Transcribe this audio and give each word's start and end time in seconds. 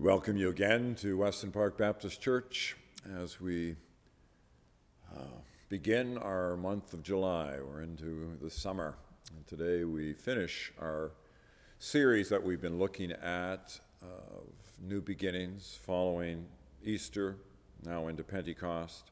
We 0.00 0.06
welcome 0.06 0.38
you 0.38 0.48
again 0.48 0.94
to 1.00 1.18
Weston 1.18 1.52
Park 1.52 1.76
Baptist 1.76 2.22
Church 2.22 2.74
as 3.20 3.38
we 3.38 3.76
uh, 5.14 5.40
begin 5.68 6.16
our 6.16 6.56
month 6.56 6.94
of 6.94 7.02
July. 7.02 7.58
We're 7.62 7.82
into 7.82 8.38
the 8.40 8.48
summer, 8.48 8.94
and 9.36 9.46
today 9.46 9.84
we 9.84 10.14
finish 10.14 10.72
our 10.80 11.10
series 11.78 12.30
that 12.30 12.42
we've 12.42 12.62
been 12.62 12.78
looking 12.78 13.12
at 13.12 13.78
of 14.00 14.46
new 14.80 15.02
beginnings 15.02 15.78
following 15.82 16.46
Easter, 16.82 17.36
now 17.84 18.08
into 18.08 18.24
Pentecost. 18.24 19.10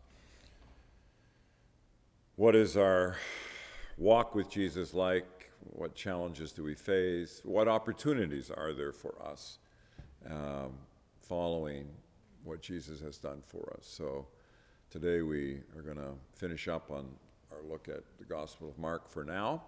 What 2.37 2.57
is 2.57 2.79
our 2.79 3.19
walk 3.99 4.35
with 4.35 4.49
Jesus 4.49 4.95
like? 4.95 5.51
What 5.65 5.95
challenges 5.95 6.53
do 6.53 6.65
we 6.65 6.75
face? 6.75 7.43
What 7.45 7.69
opportunities 7.69 8.51
are 8.51 8.73
there 8.73 8.93
for 8.93 9.15
us? 9.23 9.59
Um, 10.31 10.73
following 11.23 11.87
what 12.45 12.61
Jesus 12.63 13.01
has 13.01 13.19
done 13.19 13.43
for 13.47 13.75
us. 13.79 13.87
So 13.87 14.27
today 14.91 15.23
we 15.23 15.61
are 15.77 15.83
going 15.83 15.97
to 15.97 16.15
finish 16.35 16.69
up 16.69 16.91
on 16.91 17.07
our 17.53 17.63
look 17.69 17.89
at 17.89 18.03
the 18.19 18.25
Gospel 18.25 18.69
of 18.69 18.79
Mark 18.79 19.09
for 19.09 19.25
now, 19.25 19.63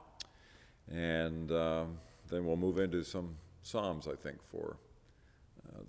and 0.91 1.51
um, 1.53 1.99
then 2.29 2.45
we'll 2.45 2.57
move 2.57 2.79
into 2.79 3.05
some 3.05 3.37
Psalms, 3.63 4.09
I 4.09 4.15
think, 4.15 4.43
for 4.43 4.79
uh, 5.69 5.83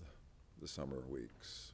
the 0.61 0.67
summer 0.67 1.01
weeks. 1.09 1.71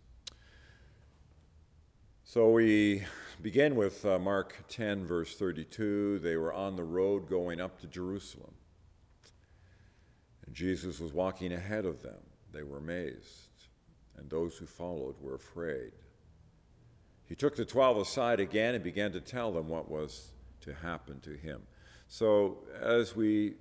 So 2.23 2.51
we 2.51 3.03
begin 3.41 3.75
with 3.75 4.05
uh, 4.05 4.19
Mark 4.19 4.65
10, 4.67 5.05
verse 5.05 5.35
32. 5.35 6.19
They 6.19 6.35
were 6.35 6.53
on 6.53 6.75
the 6.75 6.83
road 6.83 7.29
going 7.29 7.59
up 7.59 7.79
to 7.81 7.87
Jerusalem. 7.87 8.53
And 10.45 10.53
Jesus 10.53 10.99
was 10.99 11.13
walking 11.13 11.53
ahead 11.53 11.85
of 11.85 12.03
them. 12.03 12.26
They 12.57 12.63
were 12.63 12.79
amazed, 12.79 13.67
and 14.17 14.27
those 14.31 14.57
who 14.57 14.65
followed 14.65 15.13
were 15.21 15.35
afraid. 15.35 15.91
He 17.25 17.35
took 17.35 17.55
the 17.55 17.65
twelve 17.65 17.97
aside 17.97 18.39
again 18.39 18.73
and 18.73 18.83
began 18.83 19.11
to 19.11 19.21
tell 19.21 19.51
them 19.51 19.67
what 19.67 19.91
was 19.91 20.31
to 20.61 20.73
happen 20.73 21.19
to 21.19 21.37
him. 21.37 21.61
So, 22.07 22.63
as 22.81 23.15
we 23.15 23.57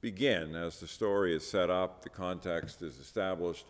begin, 0.00 0.56
as 0.56 0.80
the 0.80 0.86
story 0.86 1.36
is 1.36 1.46
set 1.46 1.68
up, 1.68 2.02
the 2.02 2.08
context 2.08 2.80
is 2.80 2.98
established, 2.98 3.66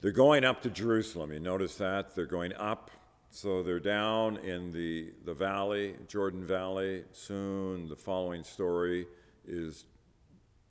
they're 0.00 0.10
going 0.10 0.44
up 0.44 0.60
to 0.62 0.70
Jerusalem. 0.70 1.32
You 1.32 1.38
notice 1.38 1.76
that? 1.76 2.16
They're 2.16 2.26
going 2.26 2.52
up. 2.54 2.90
So 3.30 3.62
they're 3.62 3.78
down 3.78 4.38
in 4.38 4.72
the, 4.72 5.12
the 5.24 5.34
valley, 5.34 5.94
Jordan 6.08 6.44
Valley. 6.44 7.04
Soon 7.12 7.88
the 7.88 7.94
following 7.94 8.42
story 8.42 9.06
is 9.46 9.84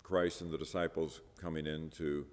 Christ 0.04 0.42
and 0.42 0.52
the 0.52 0.58
disciples 0.58 1.22
coming 1.40 1.68
into 1.68 2.26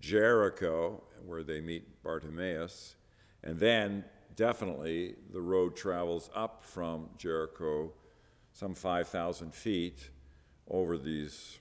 Jericho, 0.00 1.02
where 1.26 1.42
they 1.42 1.60
meet 1.60 2.02
Bartimaeus, 2.02 2.96
and 3.42 3.58
then 3.58 4.04
definitely 4.36 5.16
the 5.32 5.40
road 5.40 5.76
travels 5.76 6.30
up 6.34 6.62
from 6.62 7.08
Jericho 7.18 7.92
some 8.52 8.74
5,000 8.74 9.54
feet 9.54 10.10
over 10.68 10.98
these, 10.98 11.58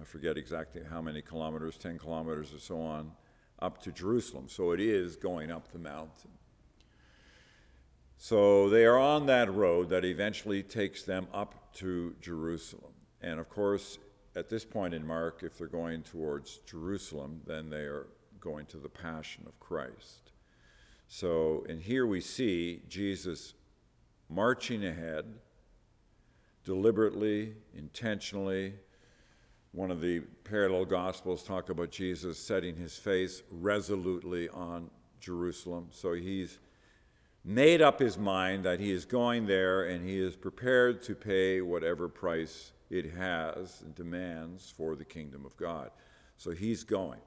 I 0.00 0.04
forget 0.04 0.36
exactly 0.36 0.82
how 0.88 1.00
many 1.00 1.22
kilometers, 1.22 1.76
10 1.76 1.98
kilometers 1.98 2.52
or 2.52 2.58
so 2.58 2.80
on, 2.80 3.12
up 3.58 3.82
to 3.82 3.92
Jerusalem. 3.92 4.48
So 4.48 4.72
it 4.72 4.80
is 4.80 5.16
going 5.16 5.50
up 5.50 5.72
the 5.72 5.78
mountain. 5.78 6.30
So 8.18 8.68
they 8.70 8.84
are 8.84 8.98
on 8.98 9.26
that 9.26 9.52
road 9.52 9.90
that 9.90 10.04
eventually 10.04 10.62
takes 10.62 11.02
them 11.02 11.26
up 11.32 11.74
to 11.74 12.14
Jerusalem. 12.20 12.92
And 13.20 13.38
of 13.38 13.48
course, 13.48 13.98
at 14.36 14.50
this 14.50 14.66
point 14.66 14.92
in 14.92 15.06
Mark, 15.06 15.42
if 15.42 15.56
they're 15.56 15.66
going 15.66 16.02
towards 16.02 16.58
Jerusalem, 16.58 17.40
then 17.46 17.70
they 17.70 17.84
are 17.84 18.06
going 18.38 18.66
to 18.66 18.76
the 18.76 18.88
Passion 18.88 19.44
of 19.46 19.58
Christ. 19.58 20.30
So, 21.08 21.64
and 21.68 21.80
here 21.80 22.06
we 22.06 22.20
see 22.20 22.82
Jesus 22.86 23.54
marching 24.28 24.84
ahead, 24.84 25.24
deliberately, 26.64 27.54
intentionally. 27.74 28.74
One 29.72 29.90
of 29.90 30.02
the 30.02 30.20
parallel 30.44 30.84
Gospels 30.84 31.42
talk 31.42 31.70
about 31.70 31.90
Jesus 31.90 32.38
setting 32.38 32.76
his 32.76 32.98
face 32.98 33.42
resolutely 33.50 34.50
on 34.50 34.90
Jerusalem. 35.18 35.88
So 35.92 36.12
he's 36.12 36.58
made 37.42 37.80
up 37.80 38.00
his 38.00 38.18
mind 38.18 38.64
that 38.64 38.80
he 38.80 38.90
is 38.90 39.06
going 39.06 39.46
there 39.46 39.84
and 39.84 40.06
he 40.06 40.18
is 40.18 40.36
prepared 40.36 41.00
to 41.02 41.14
pay 41.14 41.62
whatever 41.62 42.08
price 42.08 42.72
it 42.90 43.12
has 43.14 43.82
and 43.82 43.94
demands 43.94 44.72
for 44.76 44.96
the 44.96 45.04
kingdom 45.04 45.44
of 45.44 45.56
God. 45.56 45.90
So 46.36 46.50
he's 46.50 46.84
going. 46.84 47.20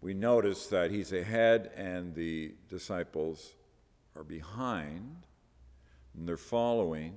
We 0.00 0.14
notice 0.14 0.66
that 0.66 0.90
he's 0.90 1.12
ahead 1.12 1.70
and 1.76 2.14
the 2.14 2.54
disciples 2.68 3.54
are 4.16 4.24
behind 4.24 5.26
and 6.16 6.28
they're 6.28 6.36
following. 6.36 7.14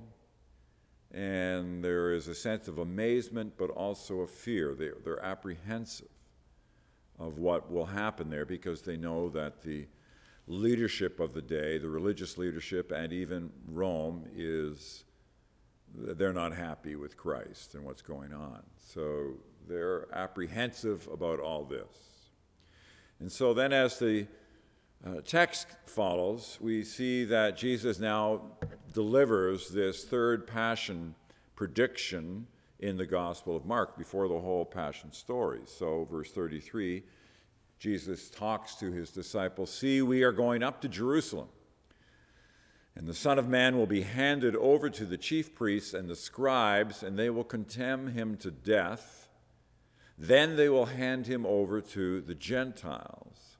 And 1.12 1.82
there 1.82 2.12
is 2.12 2.28
a 2.28 2.34
sense 2.34 2.68
of 2.68 2.78
amazement, 2.78 3.54
but 3.56 3.70
also 3.70 4.20
of 4.20 4.30
fear. 4.30 4.74
They, 4.74 4.90
they're 5.04 5.24
apprehensive 5.24 6.08
of 7.18 7.38
what 7.38 7.72
will 7.72 7.86
happen 7.86 8.28
there 8.28 8.44
because 8.44 8.82
they 8.82 8.96
know 8.96 9.28
that 9.30 9.62
the 9.62 9.86
leadership 10.46 11.18
of 11.18 11.32
the 11.32 11.42
day, 11.42 11.78
the 11.78 11.88
religious 11.88 12.38
leadership, 12.38 12.92
and 12.92 13.12
even 13.12 13.50
Rome 13.66 14.26
is 14.34 15.04
they're 15.96 16.32
not 16.32 16.52
happy 16.52 16.96
with 16.96 17.16
Christ 17.16 17.74
and 17.74 17.84
what's 17.84 18.02
going 18.02 18.32
on. 18.32 18.62
So 18.78 19.34
they're 19.68 20.06
apprehensive 20.12 21.08
about 21.12 21.40
all 21.40 21.64
this. 21.64 22.30
And 23.18 23.32
so 23.32 23.54
then, 23.54 23.72
as 23.72 23.98
the 23.98 24.26
uh, 25.04 25.20
text 25.24 25.68
follows, 25.86 26.58
we 26.60 26.84
see 26.84 27.24
that 27.24 27.56
Jesus 27.56 27.98
now 27.98 28.42
delivers 28.92 29.70
this 29.70 30.04
third 30.04 30.46
passion 30.46 31.14
prediction 31.54 32.46
in 32.78 32.98
the 32.98 33.06
Gospel 33.06 33.56
of 33.56 33.64
Mark 33.64 33.96
before 33.96 34.28
the 34.28 34.38
whole 34.38 34.66
passion 34.66 35.12
story. 35.12 35.60
So, 35.64 36.06
verse 36.10 36.30
33, 36.30 37.02
Jesus 37.78 38.28
talks 38.28 38.74
to 38.76 38.92
his 38.92 39.10
disciples 39.10 39.70
See, 39.70 40.02
we 40.02 40.22
are 40.22 40.32
going 40.32 40.62
up 40.62 40.82
to 40.82 40.88
Jerusalem 40.88 41.48
and 42.96 43.06
the 43.06 43.14
Son 43.14 43.38
of 43.38 43.46
Man 43.46 43.76
will 43.76 43.86
be 43.86 44.00
handed 44.00 44.56
over 44.56 44.88
to 44.88 45.04
the 45.04 45.18
chief 45.18 45.54
priests 45.54 45.92
and 45.92 46.08
the 46.08 46.16
scribes, 46.16 47.02
and 47.02 47.18
they 47.18 47.28
will 47.28 47.44
condemn 47.44 48.08
him 48.08 48.38
to 48.38 48.50
death. 48.50 49.28
Then 50.18 50.56
they 50.56 50.70
will 50.70 50.86
hand 50.86 51.26
him 51.26 51.44
over 51.44 51.82
to 51.82 52.22
the 52.22 52.34
Gentiles, 52.34 53.58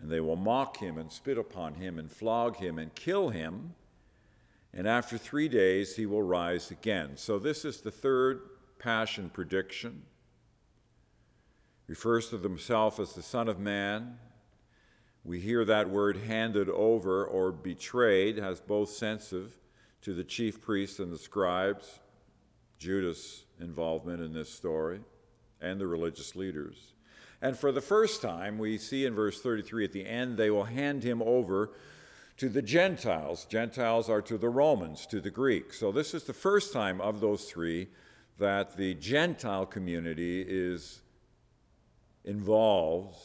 and 0.00 0.08
they 0.08 0.20
will 0.20 0.36
mock 0.36 0.76
him 0.76 0.98
and 0.98 1.10
spit 1.10 1.36
upon 1.36 1.74
him 1.74 1.98
and 1.98 2.12
flog 2.12 2.56
him 2.56 2.78
and 2.78 2.94
kill 2.94 3.30
him. 3.30 3.74
And 4.72 4.86
after 4.86 5.18
three 5.18 5.48
days 5.48 5.96
he 5.96 6.06
will 6.06 6.22
rise 6.22 6.70
again. 6.70 7.16
So, 7.16 7.40
this 7.40 7.64
is 7.64 7.80
the 7.80 7.90
third 7.90 8.40
passion 8.78 9.30
prediction. 9.30 10.04
Refers 11.88 12.30
to 12.30 12.38
himself 12.38 13.00
as 13.00 13.14
the 13.14 13.22
Son 13.22 13.48
of 13.48 13.58
Man, 13.58 14.16
we 15.24 15.40
hear 15.40 15.64
that 15.64 15.90
word 15.90 16.16
handed 16.16 16.68
over 16.68 17.24
or 17.24 17.52
betrayed 17.52 18.38
has 18.38 18.60
both 18.60 18.90
sensitive 18.90 19.58
to 20.02 20.14
the 20.14 20.24
chief 20.24 20.60
priests 20.60 20.98
and 20.98 21.12
the 21.12 21.18
scribes, 21.18 22.00
Judas' 22.78 23.44
involvement 23.60 24.22
in 24.22 24.32
this 24.32 24.50
story, 24.50 25.00
and 25.60 25.78
the 25.78 25.86
religious 25.86 26.34
leaders. 26.34 26.94
And 27.42 27.56
for 27.56 27.70
the 27.70 27.80
first 27.82 28.22
time, 28.22 28.58
we 28.58 28.78
see 28.78 29.04
in 29.04 29.14
verse 29.14 29.40
33 29.40 29.84
at 29.84 29.92
the 29.92 30.06
end, 30.06 30.36
they 30.36 30.50
will 30.50 30.64
hand 30.64 31.02
him 31.02 31.22
over 31.22 31.72
to 32.38 32.48
the 32.48 32.62
Gentiles. 32.62 33.44
Gentiles 33.44 34.08
are 34.08 34.22
to 34.22 34.38
the 34.38 34.48
Romans, 34.48 35.06
to 35.06 35.20
the 35.20 35.30
Greeks. 35.30 35.78
So 35.78 35.92
this 35.92 36.14
is 36.14 36.24
the 36.24 36.32
first 36.32 36.72
time 36.72 37.00
of 37.00 37.20
those 37.20 37.44
three 37.44 37.88
that 38.38 38.78
the 38.78 38.94
Gentile 38.94 39.66
community 39.66 40.42
is 40.48 41.02
involved 42.24 43.18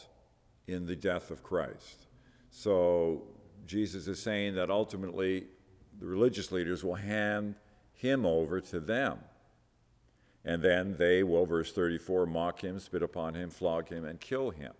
in 0.67 0.85
the 0.85 0.95
death 0.95 1.31
of 1.31 1.43
Christ. 1.43 2.07
So 2.49 3.23
Jesus 3.65 4.07
is 4.07 4.21
saying 4.21 4.55
that 4.55 4.69
ultimately 4.69 5.47
the 5.99 6.05
religious 6.05 6.51
leaders 6.51 6.83
will 6.83 6.95
hand 6.95 7.55
him 7.93 8.25
over 8.25 8.61
to 8.61 8.79
them. 8.79 9.19
And 10.43 10.61
then 10.61 10.95
they 10.97 11.23
will, 11.23 11.45
verse 11.45 11.71
34, 11.71 12.27
mock 12.27 12.63
him, 12.63 12.79
spit 12.79 13.01
upon 13.01 13.33
him, 13.33 13.49
flog 13.49 13.89
him, 13.89 14.05
and 14.05 14.19
kill 14.19 14.51
him. 14.51 14.73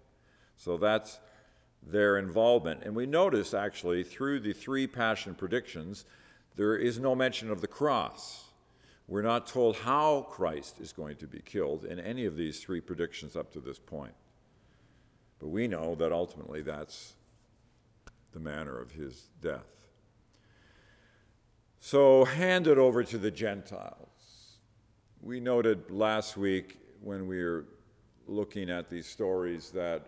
So 0.57 0.77
that's 0.77 1.19
their 1.81 2.17
involvement. 2.17 2.83
And 2.83 2.95
we 2.95 3.05
notice 3.05 3.53
actually 3.53 4.03
through 4.03 4.41
the 4.41 4.53
three 4.53 4.85
passion 4.85 5.33
predictions, 5.33 6.05
there 6.55 6.77
is 6.77 6.99
no 6.99 7.15
mention 7.15 7.49
of 7.49 7.61
the 7.61 7.67
cross. 7.67 8.45
We're 9.07 9.21
not 9.21 9.47
told 9.47 9.77
how 9.77 10.27
Christ 10.29 10.79
is 10.79 10.91
going 10.91 11.17
to 11.17 11.27
be 11.27 11.39
killed 11.39 11.85
in 11.85 11.99
any 11.99 12.25
of 12.25 12.35
these 12.35 12.59
three 12.59 12.81
predictions 12.81 13.35
up 13.35 13.51
to 13.53 13.59
this 13.59 13.79
point. 13.79 14.13
But 15.39 15.47
we 15.47 15.67
know 15.67 15.95
that 15.95 16.11
ultimately 16.11 16.61
that's 16.61 17.13
the 18.31 18.39
manner 18.39 18.79
of 18.79 18.91
his 18.91 19.29
death. 19.41 19.87
So, 21.79 22.25
hand 22.25 22.67
it 22.67 22.77
over 22.77 23.03
to 23.03 23.17
the 23.17 23.29
Gentiles. 23.29 24.57
We 25.21 25.39
noted 25.39 25.91
last 25.91 26.35
week 26.35 26.79
when 27.01 27.27
we 27.27 27.43
were 27.43 27.65
looking 28.27 28.69
at 28.69 28.89
these 28.89 29.05
stories 29.05 29.69
that 29.71 30.07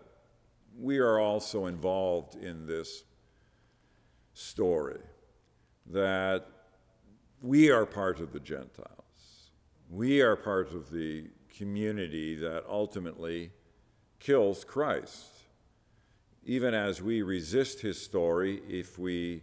we 0.76 0.98
are 0.98 1.18
also 1.18 1.66
involved 1.66 2.34
in 2.34 2.66
this 2.66 3.04
story 4.34 5.00
that 5.86 6.46
we 7.40 7.70
are 7.70 7.86
part 7.86 8.20
of 8.20 8.32
the 8.32 8.40
Gentiles. 8.40 9.50
We 9.90 10.20
are 10.20 10.36
part 10.36 10.72
of 10.72 10.90
the 10.90 11.26
community 11.56 12.36
that 12.36 12.64
ultimately 12.68 13.50
kills 14.18 14.64
Christ. 14.64 15.26
Even 16.44 16.74
as 16.74 17.02
we 17.02 17.22
resist 17.22 17.80
his 17.80 18.00
story, 18.00 18.62
if 18.68 18.98
we 18.98 19.42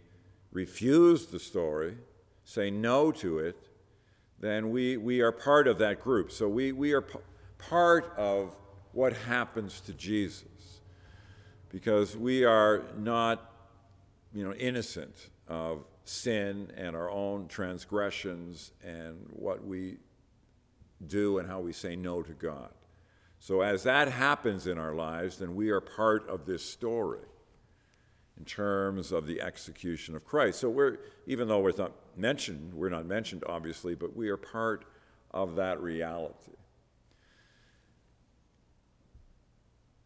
refuse 0.52 1.26
the 1.26 1.38
story, 1.38 1.96
say 2.44 2.70
no 2.70 3.12
to 3.12 3.38
it, 3.38 3.68
then 4.40 4.70
we, 4.70 4.96
we 4.96 5.20
are 5.20 5.32
part 5.32 5.68
of 5.68 5.78
that 5.78 6.00
group. 6.00 6.30
So 6.30 6.48
we, 6.48 6.72
we 6.72 6.92
are 6.92 7.02
p- 7.02 7.18
part 7.58 8.12
of 8.16 8.54
what 8.92 9.12
happens 9.12 9.80
to 9.82 9.92
Jesus 9.92 10.80
because 11.70 12.16
we 12.16 12.44
are 12.44 12.82
not 12.96 13.52
you 14.32 14.44
know, 14.44 14.52
innocent 14.54 15.14
of 15.48 15.84
sin 16.04 16.70
and 16.76 16.94
our 16.94 17.10
own 17.10 17.48
transgressions 17.48 18.72
and 18.84 19.26
what 19.30 19.64
we 19.64 19.96
do 21.06 21.38
and 21.38 21.48
how 21.48 21.60
we 21.60 21.72
say 21.72 21.96
no 21.96 22.22
to 22.22 22.32
God. 22.32 22.70
So, 23.38 23.60
as 23.60 23.82
that 23.84 24.08
happens 24.08 24.66
in 24.66 24.78
our 24.78 24.94
lives, 24.94 25.38
then 25.38 25.54
we 25.54 25.70
are 25.70 25.80
part 25.80 26.28
of 26.28 26.46
this 26.46 26.64
story 26.64 27.20
in 28.38 28.44
terms 28.44 29.12
of 29.12 29.26
the 29.26 29.40
execution 29.40 30.16
of 30.16 30.24
Christ. 30.24 30.60
So, 30.60 30.70
we're, 30.70 30.98
even 31.26 31.48
though 31.48 31.60
we're 31.60 31.76
not 31.76 31.92
mentioned, 32.16 32.74
we're 32.74 32.88
not 32.88 33.06
mentioned 33.06 33.44
obviously, 33.46 33.94
but 33.94 34.16
we 34.16 34.28
are 34.28 34.36
part 34.36 34.84
of 35.30 35.56
that 35.56 35.80
reality. 35.80 36.52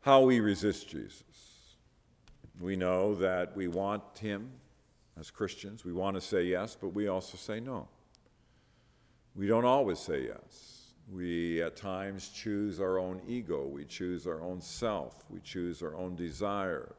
How 0.00 0.22
we 0.22 0.40
resist 0.40 0.88
Jesus. 0.88 1.22
We 2.58 2.76
know 2.76 3.14
that 3.16 3.56
we 3.56 3.68
want 3.68 4.02
Him 4.18 4.50
as 5.18 5.30
Christians. 5.30 5.84
We 5.84 5.92
want 5.92 6.16
to 6.16 6.20
say 6.20 6.44
yes, 6.44 6.76
but 6.78 6.88
we 6.88 7.08
also 7.08 7.36
say 7.36 7.60
no. 7.60 7.88
We 9.34 9.46
don't 9.46 9.64
always 9.64 9.98
say 9.98 10.26
yes. 10.26 10.79
We 11.12 11.60
at 11.62 11.76
times 11.76 12.28
choose 12.28 12.80
our 12.80 12.98
own 12.98 13.20
ego, 13.26 13.66
we 13.66 13.84
choose 13.84 14.26
our 14.26 14.40
own 14.40 14.60
self, 14.60 15.24
we 15.28 15.40
choose 15.40 15.82
our 15.82 15.96
own 15.96 16.14
desires. 16.14 16.92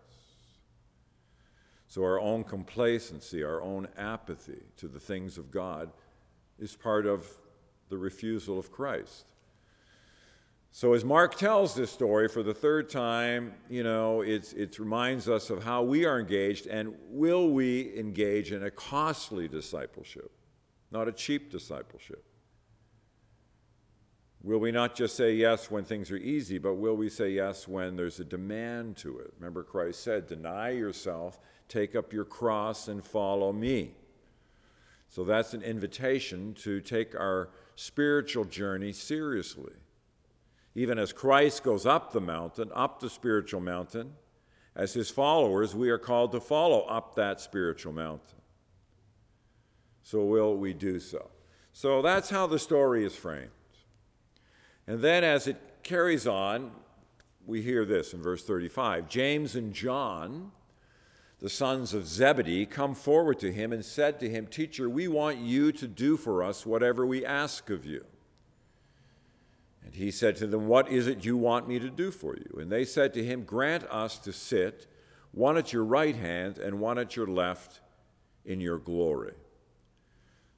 So, 1.87 2.03
our 2.03 2.19
own 2.19 2.43
complacency, 2.43 3.43
our 3.43 3.61
own 3.61 3.87
apathy 3.97 4.63
to 4.77 4.87
the 4.87 4.99
things 4.99 5.37
of 5.37 5.51
God 5.51 5.91
is 6.59 6.75
part 6.75 7.05
of 7.05 7.27
the 7.89 7.97
refusal 7.97 8.57
of 8.57 8.71
Christ. 8.71 9.25
So, 10.71 10.93
as 10.93 11.03
Mark 11.03 11.35
tells 11.35 11.75
this 11.75 11.91
story 11.91 12.29
for 12.29 12.43
the 12.43 12.53
third 12.53 12.89
time, 12.89 13.53
you 13.69 13.83
know, 13.83 14.21
it 14.21 14.79
reminds 14.79 15.27
us 15.27 15.49
of 15.49 15.63
how 15.63 15.83
we 15.83 16.05
are 16.05 16.17
engaged 16.19 16.67
and 16.67 16.95
will 17.09 17.49
we 17.49 17.97
engage 17.97 18.53
in 18.53 18.63
a 18.63 18.71
costly 18.71 19.49
discipleship, 19.49 20.31
not 20.89 21.09
a 21.09 21.11
cheap 21.11 21.51
discipleship. 21.51 22.23
Will 24.43 24.57
we 24.57 24.71
not 24.71 24.95
just 24.95 25.15
say 25.15 25.33
yes 25.35 25.69
when 25.69 25.83
things 25.83 26.09
are 26.09 26.17
easy, 26.17 26.57
but 26.57 26.75
will 26.75 26.95
we 26.95 27.09
say 27.09 27.29
yes 27.29 27.67
when 27.67 27.95
there's 27.95 28.19
a 28.19 28.25
demand 28.25 28.97
to 28.97 29.19
it? 29.19 29.33
Remember, 29.38 29.63
Christ 29.63 30.03
said, 30.03 30.25
Deny 30.25 30.71
yourself, 30.71 31.39
take 31.67 31.95
up 31.95 32.11
your 32.11 32.25
cross, 32.25 32.88
and 32.88 33.05
follow 33.05 33.53
me. 33.53 33.91
So 35.09 35.23
that's 35.23 35.53
an 35.53 35.61
invitation 35.61 36.55
to 36.55 36.81
take 36.81 37.13
our 37.13 37.49
spiritual 37.75 38.45
journey 38.45 38.93
seriously. 38.93 39.73
Even 40.73 40.97
as 40.97 41.13
Christ 41.13 41.63
goes 41.63 41.85
up 41.85 42.11
the 42.11 42.21
mountain, 42.21 42.71
up 42.73 42.99
the 42.99 43.09
spiritual 43.09 43.61
mountain, 43.61 44.13
as 44.75 44.94
his 44.94 45.11
followers, 45.11 45.75
we 45.75 45.89
are 45.89 45.97
called 45.97 46.31
to 46.31 46.39
follow 46.39 46.81
up 46.83 47.13
that 47.15 47.41
spiritual 47.41 47.91
mountain. 47.94 48.39
So, 50.01 50.23
will 50.23 50.55
we 50.55 50.73
do 50.73 50.99
so? 50.99 51.29
So, 51.73 52.01
that's 52.01 52.29
how 52.29 52.47
the 52.47 52.57
story 52.57 53.05
is 53.05 53.15
framed. 53.15 53.51
And 54.91 55.01
then, 55.01 55.23
as 55.23 55.47
it 55.47 55.55
carries 55.83 56.27
on, 56.27 56.71
we 57.45 57.61
hear 57.61 57.85
this 57.85 58.13
in 58.13 58.21
verse 58.21 58.43
35 58.43 59.07
James 59.07 59.55
and 59.55 59.73
John, 59.73 60.51
the 61.39 61.47
sons 61.47 61.93
of 61.93 62.05
Zebedee, 62.05 62.65
come 62.65 62.93
forward 62.93 63.39
to 63.39 63.53
him 63.53 63.71
and 63.71 63.85
said 63.85 64.19
to 64.19 64.29
him, 64.29 64.47
Teacher, 64.47 64.89
we 64.89 65.07
want 65.07 65.38
you 65.38 65.71
to 65.71 65.88
do 65.88 66.17
for 66.17 66.43
us 66.43 66.65
whatever 66.65 67.05
we 67.05 67.25
ask 67.25 67.69
of 67.69 67.85
you. 67.85 68.03
And 69.85 69.95
he 69.95 70.11
said 70.11 70.35
to 70.35 70.47
them, 70.47 70.67
What 70.67 70.89
is 70.89 71.07
it 71.07 71.23
you 71.23 71.37
want 71.37 71.69
me 71.69 71.79
to 71.79 71.89
do 71.89 72.11
for 72.11 72.35
you? 72.35 72.59
And 72.59 72.69
they 72.69 72.83
said 72.83 73.13
to 73.13 73.23
him, 73.23 73.45
Grant 73.45 73.85
us 73.85 74.17
to 74.17 74.33
sit, 74.33 74.87
one 75.31 75.55
at 75.55 75.71
your 75.71 75.85
right 75.85 76.17
hand 76.17 76.57
and 76.57 76.81
one 76.81 76.99
at 76.99 77.15
your 77.15 77.27
left, 77.27 77.79
in 78.44 78.59
your 78.59 78.77
glory. 78.77 79.35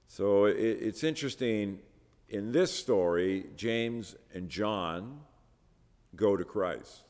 So 0.08 0.46
it's 0.46 1.04
interesting. 1.04 1.82
In 2.34 2.52
this 2.52 2.74
story, 2.74 3.46
James 3.56 4.16
and 4.34 4.50
John 4.50 5.20
go 6.16 6.36
to 6.36 6.44
Christ. 6.44 7.04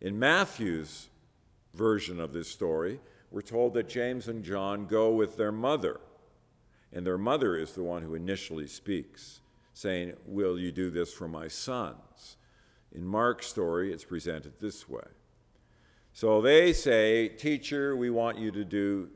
In 0.00 0.16
Matthew's 0.16 1.08
version 1.74 2.20
of 2.20 2.32
this 2.32 2.48
story, 2.48 3.00
we're 3.32 3.42
told 3.42 3.74
that 3.74 3.88
James 3.88 4.28
and 4.28 4.44
John 4.44 4.86
go 4.86 5.10
with 5.10 5.36
their 5.36 5.50
mother, 5.50 5.98
and 6.92 7.04
their 7.04 7.18
mother 7.18 7.56
is 7.56 7.72
the 7.72 7.82
one 7.82 8.02
who 8.02 8.14
initially 8.14 8.68
speaks 8.68 9.40
saying, 9.74 10.12
Will 10.24 10.56
you 10.56 10.70
do 10.70 10.88
this 10.88 11.12
for 11.12 11.26
my 11.26 11.48
sons? 11.48 12.36
In 12.92 13.04
Mark's 13.04 13.48
story, 13.48 13.92
it's 13.92 14.04
presented 14.04 14.60
this 14.60 14.88
way. 14.88 15.08
So 16.12 16.40
they 16.40 16.72
say, 16.72 17.26
Teacher, 17.26 17.96
we 17.96 18.08
want 18.08 18.38
you 18.38 18.52
to 18.52 18.64
do 18.64 19.10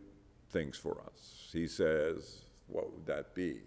things 0.51 0.77
for 0.77 1.01
us. 1.07 1.49
He 1.53 1.69
says, 1.69 2.41
What 2.67 2.93
would 2.93 3.07
that 3.07 3.37
be? 3.37 3.61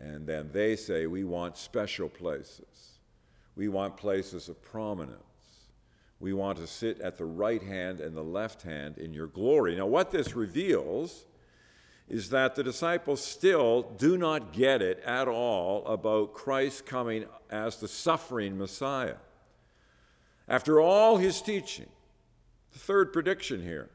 And 0.00 0.26
then 0.26 0.50
they 0.52 0.76
say, 0.76 1.06
We 1.06 1.24
want 1.24 1.56
special 1.56 2.08
places. 2.08 2.98
We 3.56 3.68
want 3.68 3.96
places 3.96 4.48
of 4.48 4.62
prominence. 4.62 5.22
We 6.20 6.32
want 6.32 6.58
to 6.58 6.66
sit 6.66 7.00
at 7.00 7.16
the 7.16 7.24
right 7.24 7.62
hand 7.62 8.00
and 8.00 8.16
the 8.16 8.22
left 8.22 8.62
hand 8.62 8.98
in 8.98 9.12
your 9.12 9.26
glory. 9.26 9.76
Now, 9.76 9.86
what 9.86 10.10
this 10.10 10.34
reveals 10.34 11.24
is 12.08 12.30
that 12.30 12.54
the 12.54 12.64
disciples 12.64 13.22
still 13.22 13.82
do 13.82 14.16
not 14.16 14.52
get 14.52 14.80
it 14.80 15.00
at 15.04 15.28
all 15.28 15.86
about 15.86 16.32
Christ 16.32 16.86
coming 16.86 17.26
as 17.50 17.76
the 17.76 17.88
suffering 17.88 18.56
Messiah. 18.56 19.16
After 20.48 20.80
all 20.80 21.18
his 21.18 21.42
teaching, 21.42 21.88
the 22.72 22.78
third 22.78 23.12
prediction 23.12 23.62
here, 23.62 23.90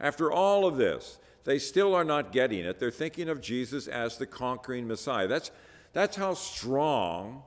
after 0.00 0.32
all 0.32 0.66
of 0.66 0.76
this, 0.76 1.18
they 1.44 1.58
still 1.58 1.94
are 1.94 2.04
not 2.04 2.32
getting 2.32 2.64
it. 2.64 2.78
They're 2.78 2.90
thinking 2.90 3.28
of 3.28 3.40
Jesus 3.40 3.88
as 3.88 4.18
the 4.18 4.26
conquering 4.26 4.86
Messiah. 4.86 5.26
That's, 5.26 5.50
that's 5.92 6.16
how 6.16 6.34
strong 6.34 7.42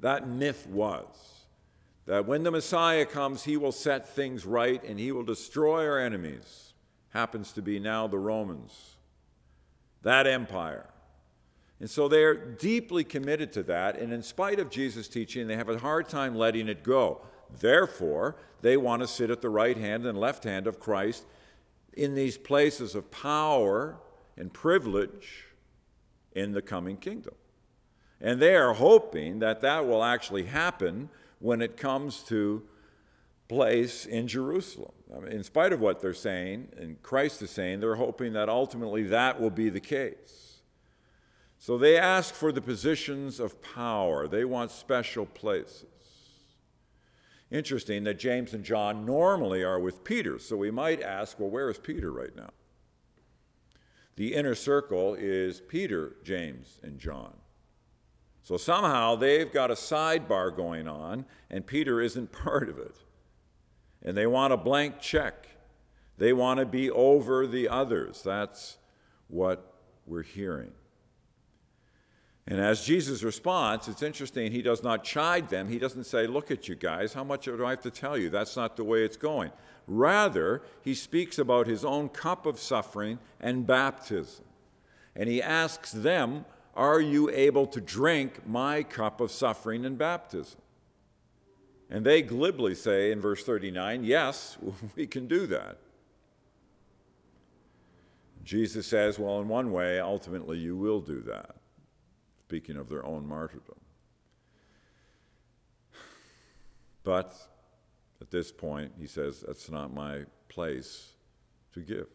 that 0.00 0.28
myth 0.28 0.66
was. 0.66 1.06
That 2.06 2.26
when 2.26 2.42
the 2.42 2.50
Messiah 2.50 3.04
comes, 3.04 3.44
he 3.44 3.56
will 3.56 3.72
set 3.72 4.08
things 4.08 4.46
right 4.46 4.82
and 4.84 4.98
he 4.98 5.12
will 5.12 5.24
destroy 5.24 5.86
our 5.88 5.98
enemies. 5.98 6.72
Happens 7.10 7.52
to 7.52 7.62
be 7.62 7.78
now 7.78 8.06
the 8.06 8.18
Romans 8.18 8.96
that 10.06 10.26
empire. 10.28 10.86
And 11.80 11.90
so 11.90 12.06
they're 12.06 12.36
deeply 12.36 13.02
committed 13.02 13.52
to 13.54 13.64
that, 13.64 13.98
and 13.98 14.12
in 14.12 14.22
spite 14.22 14.60
of 14.60 14.70
Jesus' 14.70 15.08
teaching, 15.08 15.48
they 15.48 15.56
have 15.56 15.68
a 15.68 15.78
hard 15.78 16.08
time 16.08 16.36
letting 16.36 16.68
it 16.68 16.84
go. 16.84 17.20
Therefore, 17.60 18.36
they 18.62 18.76
want 18.76 19.02
to 19.02 19.08
sit 19.08 19.30
at 19.30 19.42
the 19.42 19.50
right 19.50 19.76
hand 19.76 20.06
and 20.06 20.16
left 20.16 20.44
hand 20.44 20.68
of 20.68 20.78
Christ 20.78 21.26
in 21.96 22.14
these 22.14 22.36
places 22.36 22.94
of 22.94 23.10
power 23.10 23.96
and 24.36 24.52
privilege 24.52 25.46
in 26.32 26.52
the 26.52 26.62
coming 26.62 26.96
kingdom. 26.96 27.34
And 28.20 28.40
they 28.40 28.54
are 28.54 28.74
hoping 28.74 29.40
that 29.40 29.62
that 29.62 29.86
will 29.86 30.04
actually 30.04 30.44
happen 30.44 31.08
when 31.38 31.60
it 31.60 31.76
comes 31.76 32.22
to 32.24 32.62
place 33.48 34.06
in 34.06 34.26
Jerusalem. 34.26 34.92
I 35.14 35.20
mean, 35.20 35.32
in 35.32 35.44
spite 35.44 35.72
of 35.72 35.80
what 35.80 36.00
they're 36.00 36.14
saying, 36.14 36.68
and 36.76 37.00
Christ 37.02 37.42
is 37.42 37.50
saying, 37.50 37.80
they're 37.80 37.96
hoping 37.96 38.32
that 38.34 38.48
ultimately 38.48 39.04
that 39.04 39.40
will 39.40 39.50
be 39.50 39.68
the 39.68 39.80
case. 39.80 40.60
So 41.58 41.78
they 41.78 41.98
ask 41.98 42.34
for 42.34 42.52
the 42.52 42.60
positions 42.60 43.40
of 43.40 43.62
power, 43.62 44.28
they 44.28 44.44
want 44.44 44.70
special 44.70 45.26
places. 45.26 45.86
Interesting 47.50 48.04
that 48.04 48.18
James 48.18 48.52
and 48.52 48.64
John 48.64 49.06
normally 49.06 49.62
are 49.62 49.78
with 49.78 50.04
Peter, 50.04 50.38
so 50.38 50.56
we 50.56 50.70
might 50.70 51.00
ask, 51.00 51.38
well, 51.38 51.50
where 51.50 51.70
is 51.70 51.78
Peter 51.78 52.10
right 52.10 52.34
now? 52.34 52.50
The 54.16 54.34
inner 54.34 54.54
circle 54.54 55.14
is 55.14 55.60
Peter, 55.60 56.16
James, 56.24 56.80
and 56.82 56.98
John. 56.98 57.34
So 58.42 58.56
somehow 58.56 59.16
they've 59.16 59.52
got 59.52 59.70
a 59.70 59.74
sidebar 59.74 60.54
going 60.54 60.88
on, 60.88 61.26
and 61.50 61.66
Peter 61.66 62.00
isn't 62.00 62.32
part 62.44 62.68
of 62.68 62.78
it 62.78 62.96
and 64.06 64.16
they 64.16 64.26
want 64.26 64.52
a 64.52 64.56
blank 64.56 65.00
check. 65.00 65.48
They 66.16 66.32
want 66.32 66.60
to 66.60 66.64
be 66.64 66.88
over 66.90 67.46
the 67.46 67.68
others. 67.68 68.22
That's 68.22 68.78
what 69.28 69.74
we're 70.06 70.22
hearing. 70.22 70.70
And 72.48 72.60
as 72.60 72.84
Jesus 72.84 73.24
responds, 73.24 73.88
it's 73.88 74.02
interesting, 74.02 74.52
he 74.52 74.62
does 74.62 74.82
not 74.82 75.02
chide 75.02 75.48
them. 75.48 75.68
He 75.68 75.78
doesn't 75.78 76.04
say, 76.04 76.26
Look 76.26 76.50
at 76.50 76.68
you 76.68 76.76
guys, 76.76 77.12
how 77.12 77.24
much 77.24 77.46
do 77.46 77.64
I 77.64 77.70
have 77.70 77.82
to 77.82 77.90
tell 77.90 78.16
you? 78.16 78.30
That's 78.30 78.56
not 78.56 78.76
the 78.76 78.84
way 78.84 79.02
it's 79.02 79.16
going. 79.16 79.50
Rather, 79.88 80.62
he 80.82 80.94
speaks 80.94 81.38
about 81.38 81.66
his 81.66 81.84
own 81.84 82.08
cup 82.08 82.46
of 82.46 82.58
suffering 82.60 83.18
and 83.40 83.66
baptism. 83.66 84.44
And 85.16 85.28
he 85.28 85.42
asks 85.42 85.90
them, 85.90 86.44
Are 86.74 87.00
you 87.00 87.28
able 87.30 87.66
to 87.66 87.80
drink 87.80 88.46
my 88.46 88.84
cup 88.84 89.20
of 89.20 89.32
suffering 89.32 89.84
and 89.84 89.98
baptism? 89.98 90.60
And 91.90 92.04
they 92.04 92.22
glibly 92.22 92.74
say 92.76 93.10
in 93.10 93.20
verse 93.20 93.42
39, 93.42 94.04
Yes, 94.04 94.56
we 94.96 95.08
can 95.08 95.26
do 95.26 95.48
that. 95.48 95.78
Jesus 98.44 98.86
says, 98.86 99.18
Well, 99.18 99.40
in 99.40 99.48
one 99.48 99.72
way, 99.72 99.98
ultimately, 99.98 100.58
you 100.58 100.76
will 100.76 101.00
do 101.00 101.22
that 101.22 101.56
speaking 102.46 102.76
of 102.76 102.88
their 102.88 103.04
own 103.04 103.26
martyrdom. 103.26 103.80
But 107.02 107.34
at 108.20 108.30
this 108.30 108.52
point, 108.52 108.92
he 109.00 109.08
says, 109.08 109.42
That's 109.44 109.68
not 109.68 109.92
my 109.92 110.26
place 110.48 111.10
to 111.74 111.80
give. 111.80 112.06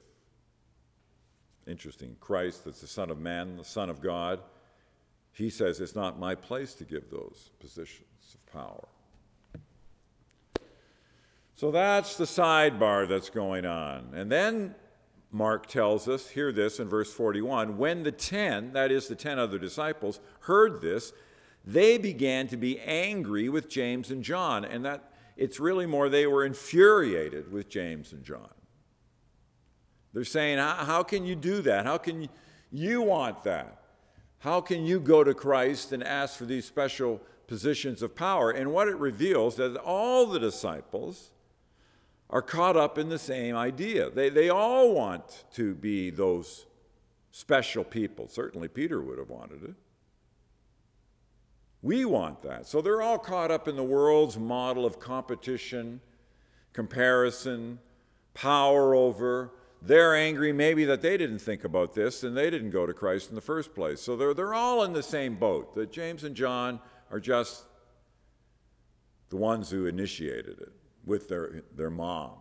Interesting. 1.68 2.16
Christ, 2.22 2.64
that's 2.64 2.80
the 2.80 2.88
Son 2.88 3.12
of 3.12 3.20
Man, 3.20 3.58
the 3.58 3.66
Son 3.66 3.90
of 3.90 4.02
God, 4.02 4.40
he 5.34 5.50
says, 5.50 5.82
It's 5.82 5.96
not 5.96 6.18
my 6.18 6.34
place 6.34 6.74
to 6.76 6.86
give 6.86 7.10
those 7.10 7.52
positions 7.60 8.34
of 8.34 8.54
power. 8.54 8.88
So 11.56 11.72
that's 11.72 12.16
the 12.16 12.24
sidebar 12.24 13.06
that's 13.06 13.30
going 13.30 13.66
on. 13.66 14.14
And 14.16 14.32
then 14.32 14.76
Mark 15.32 15.68
tells 15.68 16.08
us, 16.10 16.32
hear 16.32 16.52
this 16.52 16.80
in 16.80 16.90
verse 16.90 17.14
41 17.14 17.78
when 17.78 18.04
the 18.04 18.12
ten, 18.12 18.74
that 18.74 18.92
is, 18.92 19.08
the 19.08 19.16
ten 19.16 19.40
other 19.40 19.58
disciples, 19.58 20.20
heard 20.42 20.82
this, 20.82 21.14
they 21.66 21.98
began 21.98 22.48
to 22.48 22.58
be 22.58 22.80
angry 22.80 23.48
with 23.48 23.70
James 23.70 24.12
and 24.12 24.24
John. 24.24 24.66
And 24.66 24.84
that 24.84 25.12
it's 25.38 25.60
really 25.60 25.86
more 25.86 26.10
they 26.10 26.28
were 26.28 26.46
infuriated 26.46 27.52
with 27.52 27.70
James 27.70 28.12
and 28.12 28.24
John. 28.24 28.50
They're 30.14 30.24
saying, 30.26 30.58
How 30.58 31.04
can 31.04 31.26
you 31.26 31.36
do 31.36 31.62
that? 31.62 31.86
How 31.86 31.98
can 31.98 32.28
you 32.72 33.02
want 33.02 33.44
that? 33.44 33.82
How 34.40 34.60
can 34.60 34.86
you 34.86 35.00
go 35.00 35.24
to 35.24 35.34
Christ 35.34 35.92
and 35.92 36.04
ask 36.04 36.38
for 36.38 36.46
these 36.46 36.66
special 36.66 37.22
positions 37.48 38.02
of 38.02 38.16
power? 38.16 38.52
And 38.52 38.74
what 38.74 38.88
it 38.88 38.98
reveals 38.98 39.60
is 39.60 39.74
that 39.74 39.80
all 39.80 40.26
the 40.26 40.40
disciples, 40.40 41.32
are 42.32 42.42
caught 42.42 42.78
up 42.78 42.98
in 42.98 43.10
the 43.10 43.20
same 43.20 43.56
idea. 43.56 44.10
They, 44.10 44.30
they 44.30 44.50
all 44.50 44.94
want 44.94 45.44
to 45.54 45.76
be 45.76 46.10
those 46.10 46.66
special 47.32 47.84
people. 47.84 48.28
Certainly, 48.30 48.70
Peter 48.70 49.02
would 49.02 49.18
have 49.18 49.30
wanted 49.30 49.64
it. 49.64 49.76
We 51.82 52.06
want 52.06 52.42
that. 52.44 52.68
So 52.68 52.82
they're 52.82 53.02
all 53.02 53.18
caught 53.18 53.52
up 53.52 53.68
in 53.68 53.76
the 53.76 53.84
world's 53.84 54.38
model 54.38 54.86
of 54.86 55.00
competition, 55.00 56.00
comparison, 56.74 57.80
power 58.34 58.96
over. 58.96 59.52
They're 59.82 60.16
angry 60.16 60.54
maybe 60.54 60.86
that 60.86 61.02
they 61.02 61.18
didn't 61.18 61.40
think 61.40 61.64
about 61.64 61.96
this 61.96 62.24
and 62.24 62.38
they 62.38 62.52
didn't 62.52 62.70
go 62.70 62.86
to 62.86 62.94
Christ 62.94 63.30
in 63.30 63.36
the 63.36 63.42
first 63.42 63.74
place. 63.74 64.00
So 64.00 64.16
they're, 64.16 64.36
they're 64.36 64.54
all 64.54 64.84
in 64.84 64.94
the 64.94 65.04
same 65.04 65.36
boat. 65.36 65.74
That 65.74 65.92
James 65.92 66.24
and 66.24 66.36
John 66.36 66.80
are 67.10 67.20
just 67.20 67.66
the 69.30 69.38
ones 69.38 69.72
who 69.72 69.88
initiated 69.88 70.60
it 70.60 70.72
with 71.06 71.30
their, 71.30 71.64
their 71.76 71.90
mom. 71.90 72.38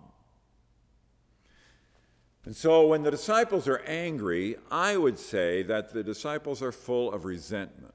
And 2.44 2.56
so 2.56 2.86
when 2.86 3.02
the 3.02 3.10
disciples 3.10 3.68
are 3.68 3.82
angry, 3.86 4.56
I 4.70 4.96
would 4.96 5.18
say 5.18 5.62
that 5.64 5.92
the 5.92 6.02
disciples 6.02 6.62
are 6.62 6.72
full 6.72 7.12
of 7.12 7.24
resentment. 7.24 7.94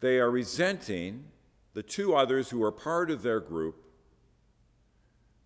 They 0.00 0.18
are 0.18 0.30
resenting 0.30 1.24
the 1.74 1.82
two 1.82 2.14
others 2.14 2.50
who 2.50 2.62
are 2.62 2.72
part 2.72 3.10
of 3.10 3.22
their 3.22 3.40
group 3.40 3.76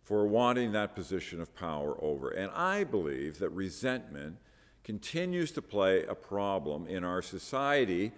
for 0.02 0.26
wanting 0.26 0.72
that 0.72 0.94
position 0.94 1.40
of 1.40 1.54
power 1.54 1.96
over. 2.02 2.30
And 2.30 2.50
I 2.52 2.84
believe 2.84 3.38
that 3.38 3.50
resentment 3.50 4.38
continues 4.82 5.50
to 5.52 5.62
play 5.62 6.04
a 6.04 6.14
problem 6.14 6.86
in 6.86 7.04
our 7.04 7.20
society, 7.20 8.12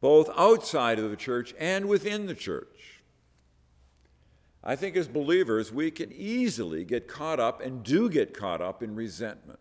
both 0.00 0.28
outside 0.36 0.98
of 0.98 1.10
the 1.10 1.16
church 1.16 1.54
and 1.58 1.86
within 1.86 2.26
the 2.26 2.34
church. 2.34 2.95
I 4.68 4.74
think 4.74 4.96
as 4.96 5.06
believers, 5.06 5.72
we 5.72 5.92
can 5.92 6.12
easily 6.12 6.84
get 6.84 7.06
caught 7.06 7.38
up 7.38 7.60
and 7.60 7.84
do 7.84 8.10
get 8.10 8.36
caught 8.36 8.60
up 8.60 8.82
in 8.82 8.96
resentment. 8.96 9.60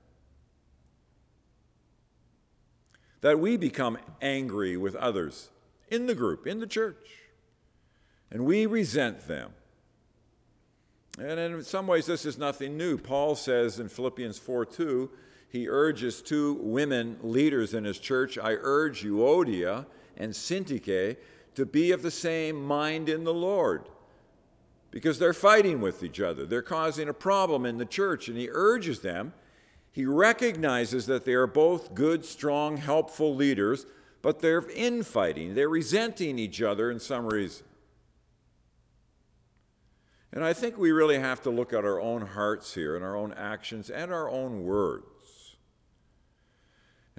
That 3.21 3.39
we 3.39 3.55
become 3.55 3.99
angry 4.19 4.75
with 4.75 4.95
others 4.95 5.49
in 5.89 6.07
the 6.07 6.15
group, 6.15 6.47
in 6.47 6.59
the 6.59 6.65
church, 6.65 7.07
and 8.31 8.45
we 8.45 8.65
resent 8.65 9.27
them. 9.27 9.51
And 11.19 11.39
in 11.39 11.63
some 11.63 11.85
ways, 11.85 12.07
this 12.07 12.25
is 12.25 12.39
nothing 12.39 12.75
new. 12.75 12.97
Paul 12.97 13.35
says 13.35 13.79
in 13.79 13.89
Philippians 13.89 14.39
4 14.39 14.65
2, 14.65 15.11
he 15.49 15.69
urges 15.69 16.23
two 16.23 16.55
women 16.55 17.19
leaders 17.21 17.75
in 17.75 17.83
his 17.83 17.99
church 17.99 18.39
I 18.39 18.53
urge 18.59 19.03
Euodia 19.03 19.85
and 20.17 20.33
Syntyche 20.33 21.17
to 21.53 21.65
be 21.65 21.91
of 21.91 22.01
the 22.01 22.11
same 22.11 22.65
mind 22.65 23.07
in 23.07 23.23
the 23.23 23.33
Lord 23.33 23.87
because 24.95 25.19
they're 25.19 25.33
fighting 25.33 25.81
with 25.81 26.03
each 26.03 26.21
other. 26.21 26.45
They're 26.45 26.61
causing 26.61 27.09
a 27.09 27.13
problem 27.13 27.65
in 27.65 27.79
the 27.79 27.85
church, 27.85 28.29
and 28.29 28.37
he 28.37 28.47
urges 28.49 29.01
them. 29.01 29.33
He 29.91 30.05
recognizes 30.05 31.05
that 31.07 31.25
they 31.25 31.33
are 31.33 31.47
both 31.47 31.93
good, 31.93 32.23
strong, 32.23 32.77
helpful 32.77 33.35
leaders, 33.35 33.85
but 34.21 34.39
they're 34.39 34.63
infighting. 34.69 35.53
They're 35.53 35.67
resenting 35.67 36.39
each 36.39 36.61
other 36.61 36.89
in 36.89 37.01
some 37.01 37.25
reason. 37.27 37.65
And 40.31 40.45
I 40.45 40.53
think 40.53 40.77
we 40.77 40.93
really 40.93 41.19
have 41.19 41.41
to 41.41 41.49
look 41.49 41.73
at 41.73 41.83
our 41.83 41.99
own 41.99 42.27
hearts 42.27 42.73
here 42.73 42.95
and 42.95 43.03
our 43.03 43.17
own 43.17 43.33
actions 43.33 43.89
and 43.89 44.13
our 44.13 44.29
own 44.29 44.63
words 44.63 45.57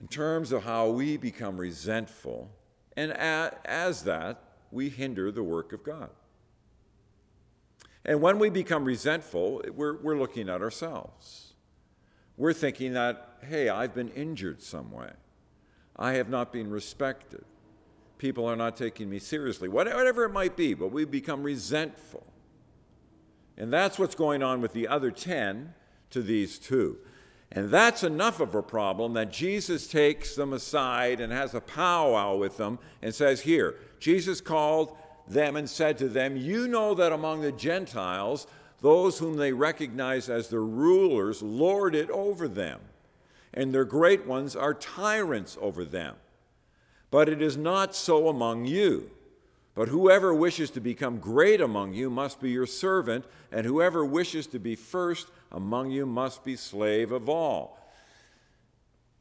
in 0.01 0.09
terms 0.09 0.51
of 0.51 0.65
how 0.65 0.89
we 0.89 1.19
become 1.19 1.59
resentful, 1.59 2.51
and 2.97 3.13
as 3.13 4.05
that, 4.05 4.43
we 4.71 4.89
hinder 4.89 5.31
the 5.31 5.43
work 5.43 5.75
of 5.75 5.85
God. 5.85 6.09
And 8.07 8.23
when 8.23 8.39
we 8.39 8.49
become 8.51 8.85
resentful, 8.85 9.63
we're, 9.75 9.97
we're 9.97 10.17
looking 10.17 10.49
at 10.49 10.63
ourselves. 10.63 11.53
We're 12.37 12.53
thinking 12.53 12.93
that, 12.93 13.39
hey, 13.47 13.69
I've 13.69 13.95
been 13.95 14.11
injured 14.11 14.63
some 14.63 14.93
way. 14.93 15.11
I 15.97 16.13
have 16.13 16.29
not 16.29 16.53
been 16.53 16.71
respected. 16.71 17.45
People 18.19 18.47
are 18.47 18.57
not 18.57 18.77
taking 18.77 19.11
me 19.11 19.19
seriously, 19.19 19.69
whatever 19.69 20.25
it 20.25 20.33
might 20.33 20.57
be, 20.57 20.73
but 20.73 20.93
we 20.93 21.05
become 21.05 21.43
resentful. 21.43 22.25
And 23.59 23.73
that's 23.73 23.99
what's 23.99 24.15
going 24.15 24.43
on 24.43 24.61
with 24.61 24.73
the 24.73 24.87
other 24.87 25.11
10 25.11 25.75
to 26.11 26.23
these 26.23 26.59
two. 26.61 26.99
And 27.51 27.71
that's 27.71 28.05
enough 28.05 28.39
of 28.39 28.55
a 28.55 28.63
problem 28.63 29.15
that 29.15 29.33
Jesus 29.33 29.89
takes 29.89 30.37
them 30.37 30.53
aside 30.53 31.21
and 31.21 31.33
has 31.33 31.55
a 31.55 31.61
powwow 31.61 32.37
with 32.37 32.57
them 32.57 32.79
and 33.03 33.15
says, 33.15 33.41
Here, 33.43 33.77
Jesus 33.99 34.41
called 34.41 34.97
them 35.29 35.57
and 35.57 35.69
said 35.69 35.99
to 35.99 36.09
them, 36.09 36.37
You 36.37 36.69
know 36.69 36.95
that 36.95 37.13
among 37.13 37.41
the 37.41 37.53
Gentiles, 37.53 38.47
those 38.81 39.19
whom 39.19 39.37
they 39.37 39.53
recognize 39.53 40.29
as 40.29 40.49
their 40.49 40.65
rulers 40.65 41.43
lord 41.43 41.95
it 41.95 42.11
over 42.11 42.47
them, 42.49 42.81
and 43.55 43.73
their 43.73 43.85
great 43.85 44.27
ones 44.27 44.55
are 44.55 44.75
tyrants 44.75 45.57
over 45.61 45.85
them. 45.85 46.17
But 47.11 47.29
it 47.29 47.41
is 47.41 47.57
not 47.57 47.95
so 47.95 48.29
among 48.29 48.67
you. 48.67 49.11
But 49.75 49.89
whoever 49.89 50.33
wishes 50.33 50.71
to 50.71 50.81
become 50.81 51.19
great 51.19 51.61
among 51.61 51.93
you 51.93 52.09
must 52.09 52.41
be 52.41 52.51
your 52.51 52.67
servant, 52.67 53.27
and 53.53 53.67
whoever 53.67 54.05
wishes 54.05 54.47
to 54.49 54.59
be 54.59 54.75
first 54.75 55.29
among 55.53 55.91
you 55.91 56.07
must 56.07 56.45
be 56.45 56.57
slave 56.57 57.13
of 57.13 57.29
all 57.29 57.79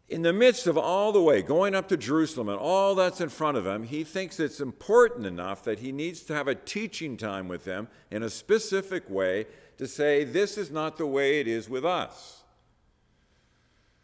in 0.08 0.22
the 0.22 0.34
midst 0.34 0.68
of 0.68 0.78
all 0.78 1.12
the 1.12 1.22
way 1.22 1.42
going 1.42 1.74
up 1.74 1.88
to 1.88 1.98
Jerusalem 1.98 2.50
and 2.50 2.60
all 2.60 2.94
that's 2.94 3.22
in 3.22 3.30
front 3.30 3.58
of 3.58 3.66
him, 3.66 3.84
he 3.84 4.04
thinks 4.04 4.40
it's 4.40 4.60
important 4.60 5.26
enough 5.26 5.64
that 5.64 5.80
he 5.80 5.92
needs 5.92 6.22
to 6.22 6.36
have 6.36 6.48
a 6.48 6.56
teaching 6.56 7.18
time 7.18 7.48
with 7.48 7.66
them 7.66 7.88
in 8.12 8.22
a 8.22 8.30
specific 8.30 9.10
way 9.10 9.48
to 9.78 9.88
say, 9.88 10.24
this 10.24 10.58
is 10.58 10.70
not 10.70 10.98
the 10.98 11.08
way 11.08 11.40
it 11.40 11.48
is 11.48 11.68
with 11.68 11.84
us. 11.84 12.44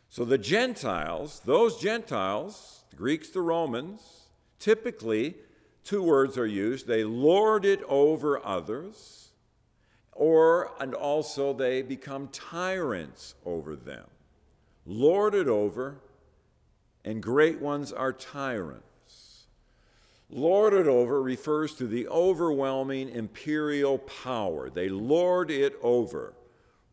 So 0.09 0.25
the 0.25 0.39
Gentiles, 0.39 1.41
those 1.45 1.79
Gentiles, 1.79 2.83
the 2.89 2.95
Greeks, 2.97 3.29
the 3.29 3.41
Romans, 3.41 4.01
typically 4.59 5.35
two 5.83 6.03
words 6.03 6.37
are 6.37 6.47
used. 6.47 6.87
They 6.87 7.03
lord 7.03 7.63
it 7.63 7.81
over 7.87 8.43
others, 8.45 9.29
or 10.11 10.71
and 10.79 10.93
also 10.93 11.53
they 11.53 11.83
become 11.83 12.27
tyrants 12.29 13.35
over 13.45 13.75
them 13.75 14.07
lorded 14.85 15.47
over, 15.47 15.97
and 17.03 17.21
great 17.21 17.59
ones 17.59 17.91
are 17.91 18.13
tyrants. 18.13 19.47
Lorded 20.29 20.87
over 20.87 21.21
refers 21.21 21.75
to 21.75 21.87
the 21.87 22.07
overwhelming 22.07 23.09
imperial 23.09 23.97
power. 23.97 24.69
They 24.69 24.87
lord 24.87 25.51
it 25.51 25.75
over. 25.81 26.33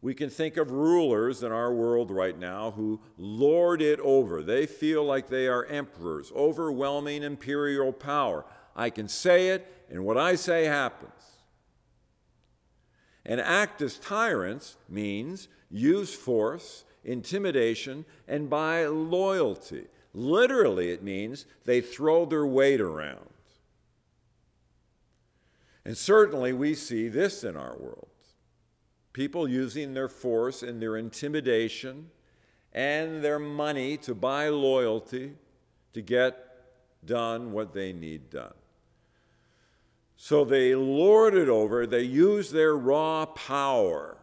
We 0.00 0.14
can 0.14 0.30
think 0.30 0.56
of 0.56 0.70
rulers 0.70 1.42
in 1.42 1.50
our 1.50 1.72
world 1.72 2.10
right 2.10 2.38
now 2.38 2.72
who 2.72 3.00
lord 3.16 3.82
it 3.82 3.98
over. 4.00 4.42
They 4.42 4.66
feel 4.66 5.04
like 5.04 5.28
they 5.28 5.48
are 5.48 5.64
emperors, 5.66 6.32
overwhelming 6.34 7.22
imperial 7.22 7.92
power. 7.92 8.44
I 8.76 8.90
can 8.90 9.08
say 9.08 9.48
it, 9.48 9.66
and 9.90 10.04
what 10.04 10.16
I 10.16 10.36
say 10.36 10.64
happens. 10.64 11.12
And 13.26 13.40
act 13.40 13.82
as 13.82 13.98
tyrants 13.98 14.76
means 14.88 15.48
use 15.70 16.14
force, 16.14 16.84
intimidation, 17.08 18.04
and 18.28 18.50
buy 18.50 18.86
loyalty. 18.86 19.86
Literally, 20.12 20.90
it 20.90 21.02
means 21.02 21.46
they 21.64 21.80
throw 21.80 22.26
their 22.26 22.46
weight 22.46 22.80
around. 22.80 23.30
And 25.84 25.96
certainly, 25.96 26.52
we 26.52 26.74
see 26.74 27.08
this 27.08 27.42
in 27.42 27.56
our 27.56 27.76
world 27.76 28.08
people 29.14 29.48
using 29.48 29.94
their 29.94 30.08
force 30.08 30.62
and 30.62 30.80
their 30.80 30.96
intimidation 30.96 32.08
and 32.72 33.24
their 33.24 33.38
money 33.40 33.96
to 33.96 34.14
buy 34.14 34.48
loyalty 34.48 35.32
to 35.92 36.00
get 36.00 36.36
done 37.04 37.50
what 37.50 37.72
they 37.74 37.92
need 37.92 38.30
done. 38.30 38.54
So 40.16 40.44
they 40.44 40.76
lord 40.76 41.34
it 41.34 41.48
over, 41.48 41.84
they 41.84 42.02
use 42.02 42.52
their 42.52 42.76
raw 42.76 43.26
power 43.26 44.17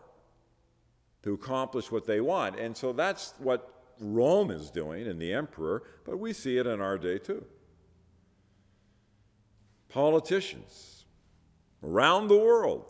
to 1.26 1.34
accomplish 1.34 1.92
what 1.92 2.06
they 2.06 2.22
want. 2.22 2.58
And 2.58 2.78
so 2.78 2.94
that's 2.94 3.34
what 3.40 3.74
Rome 4.00 4.52
is 4.52 4.70
doing 4.70 5.08
and 5.08 5.20
the 5.20 5.34
emperor, 5.34 5.82
but 6.06 6.20
we 6.20 6.32
see 6.34 6.58
it 6.60 6.68
in 6.68 6.80
our 6.80 7.00
day 7.00 7.18
too. 7.18 7.44
Politicians 9.90 11.06
around 11.84 12.28
the 12.28 12.38
world 12.38 12.86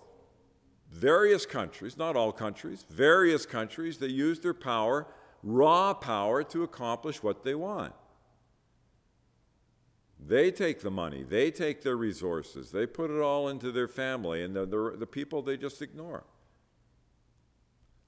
various 0.92 1.46
countries, 1.46 1.98
not 1.98 2.16
all 2.16 2.32
countries, 2.32 2.86
various 2.90 3.46
countries 3.46 3.98
that 3.98 4.12
use 4.12 4.40
their 4.40 4.54
power, 4.54 5.08
raw 5.44 5.94
power, 5.94 6.44
to 6.44 6.64
accomplish 6.64 7.24
what 7.24 7.44
they 7.44 7.56
want. 7.56 7.94
They 10.20 10.52
take 10.52 10.82
the 10.82 10.92
money, 10.92 11.24
they 11.24 11.52
take 11.52 11.84
their 11.84 11.98
resources, 11.98 12.72
they 12.72 12.86
put 12.86 13.12
it 13.12 13.22
all 13.22 13.50
into 13.50 13.72
their 13.72 13.90
family, 13.90 14.42
and 14.44 14.56
the, 14.56 14.66
the, 14.66 14.96
the 15.00 15.06
people 15.06 15.42
they 15.42 15.58
just 15.58 15.82
ignore. 15.82 16.24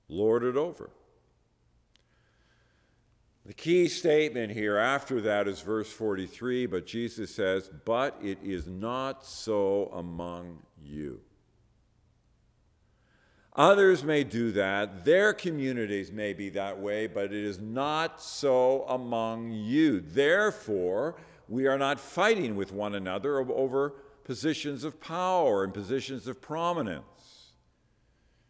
Lord 0.09 0.43
it 0.43 0.55
over. 0.55 0.89
The 3.45 3.53
key 3.53 3.87
statement 3.87 4.51
here 4.51 4.75
after 4.75 5.21
that 5.21 5.47
is 5.47 5.61
verse 5.61 5.89
43, 5.89 6.65
but 6.65 6.85
Jesus 6.85 7.33
says, 7.33 7.69
But 7.85 8.17
it 8.21 8.39
is 8.43 8.67
not 8.67 9.25
so 9.25 9.89
among 9.93 10.63
you. 10.83 11.21
Others 13.55 14.03
may 14.03 14.23
do 14.23 14.51
that. 14.51 15.05
Their 15.05 15.33
communities 15.33 16.11
may 16.11 16.33
be 16.33 16.49
that 16.49 16.79
way, 16.79 17.07
but 17.07 17.25
it 17.25 17.43
is 17.43 17.57
not 17.57 18.21
so 18.21 18.83
among 18.83 19.51
you. 19.51 20.01
Therefore, 20.01 21.15
we 21.47 21.65
are 21.67 21.77
not 21.77 21.99
fighting 21.99 22.55
with 22.55 22.71
one 22.71 22.93
another 22.93 23.39
over 23.39 23.95
positions 24.25 24.83
of 24.83 24.99
power 24.99 25.63
and 25.63 25.73
positions 25.73 26.27
of 26.27 26.41
prominence. 26.41 27.53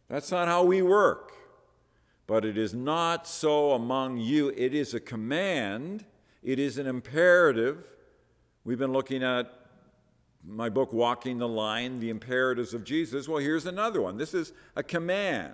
That's 0.09 0.31
not 0.31 0.47
how 0.47 0.63
we 0.63 0.81
work. 0.81 1.33
But 2.27 2.43
it 2.43 2.57
is 2.57 2.74
not 2.74 3.25
so 3.25 3.72
among 3.72 4.17
you. 4.17 4.50
It 4.50 4.74
is 4.74 4.93
a 4.93 5.00
command, 5.00 6.05
it 6.43 6.60
is 6.60 6.77
an 6.77 6.86
imperative. 6.86 7.86
We've 8.65 8.77
been 8.77 8.91
looking 8.91 9.24
at 9.24 9.53
my 10.46 10.69
book, 10.69 10.91
Walking 10.91 11.38
the 11.38 11.48
Line, 11.48 12.00
The 12.00 12.10
Imperatives 12.10 12.74
of 12.74 12.84
Jesus. 12.84 13.27
Well, 13.27 13.39
here's 13.39 13.65
another 13.65 14.01
one. 14.01 14.17
This 14.17 14.34
is 14.34 14.51
a 14.75 14.84
command, 14.84 15.53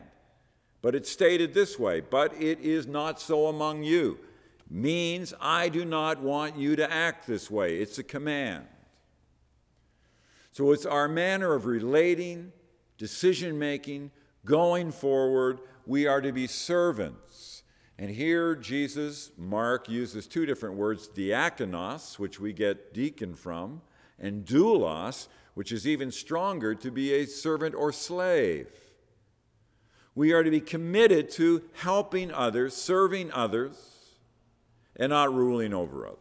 but 0.81 0.95
it's 0.95 1.11
stated 1.11 1.53
this 1.53 1.77
way 1.79 2.01
But 2.01 2.33
it 2.41 2.59
is 2.59 2.87
not 2.87 3.21
so 3.21 3.47
among 3.47 3.83
you. 3.83 4.19
Means 4.69 5.33
I 5.39 5.69
do 5.69 5.85
not 5.85 6.21
want 6.21 6.57
you 6.57 6.75
to 6.75 6.91
act 6.91 7.27
this 7.27 7.51
way. 7.51 7.77
It's 7.77 7.99
a 7.99 8.03
command. 8.03 8.65
So 10.51 10.71
it's 10.71 10.85
our 10.85 11.07
manner 11.07 11.53
of 11.53 11.65
relating, 11.65 12.51
decision 12.97 13.59
making, 13.59 14.11
going 14.45 14.91
forward. 14.91 15.59
We 15.85 16.07
are 16.07 16.21
to 16.21 16.31
be 16.31 16.47
servants. 16.47 17.63
And 17.97 18.09
here, 18.09 18.55
Jesus, 18.55 19.31
Mark 19.37 19.87
uses 19.87 20.27
two 20.27 20.45
different 20.45 20.75
words 20.75 21.07
diakonos, 21.07 22.17
which 22.17 22.39
we 22.39 22.53
get 22.53 22.93
deacon 22.93 23.33
from 23.33 23.81
and 24.19 24.45
doulos, 24.45 25.27
which 25.53 25.71
is 25.71 25.87
even 25.87 26.11
stronger, 26.11 26.73
to 26.75 26.91
be 26.91 27.13
a 27.13 27.25
servant 27.25 27.75
or 27.75 27.91
slave. 27.91 28.67
We 30.15 30.31
are 30.31 30.43
to 30.43 30.51
be 30.51 30.61
committed 30.61 31.29
to 31.31 31.63
helping 31.73 32.31
others, 32.31 32.75
serving 32.75 33.31
others, 33.31 33.93
and 34.95 35.09
not 35.09 35.33
ruling 35.33 35.73
over 35.73 36.07
others. 36.07 36.19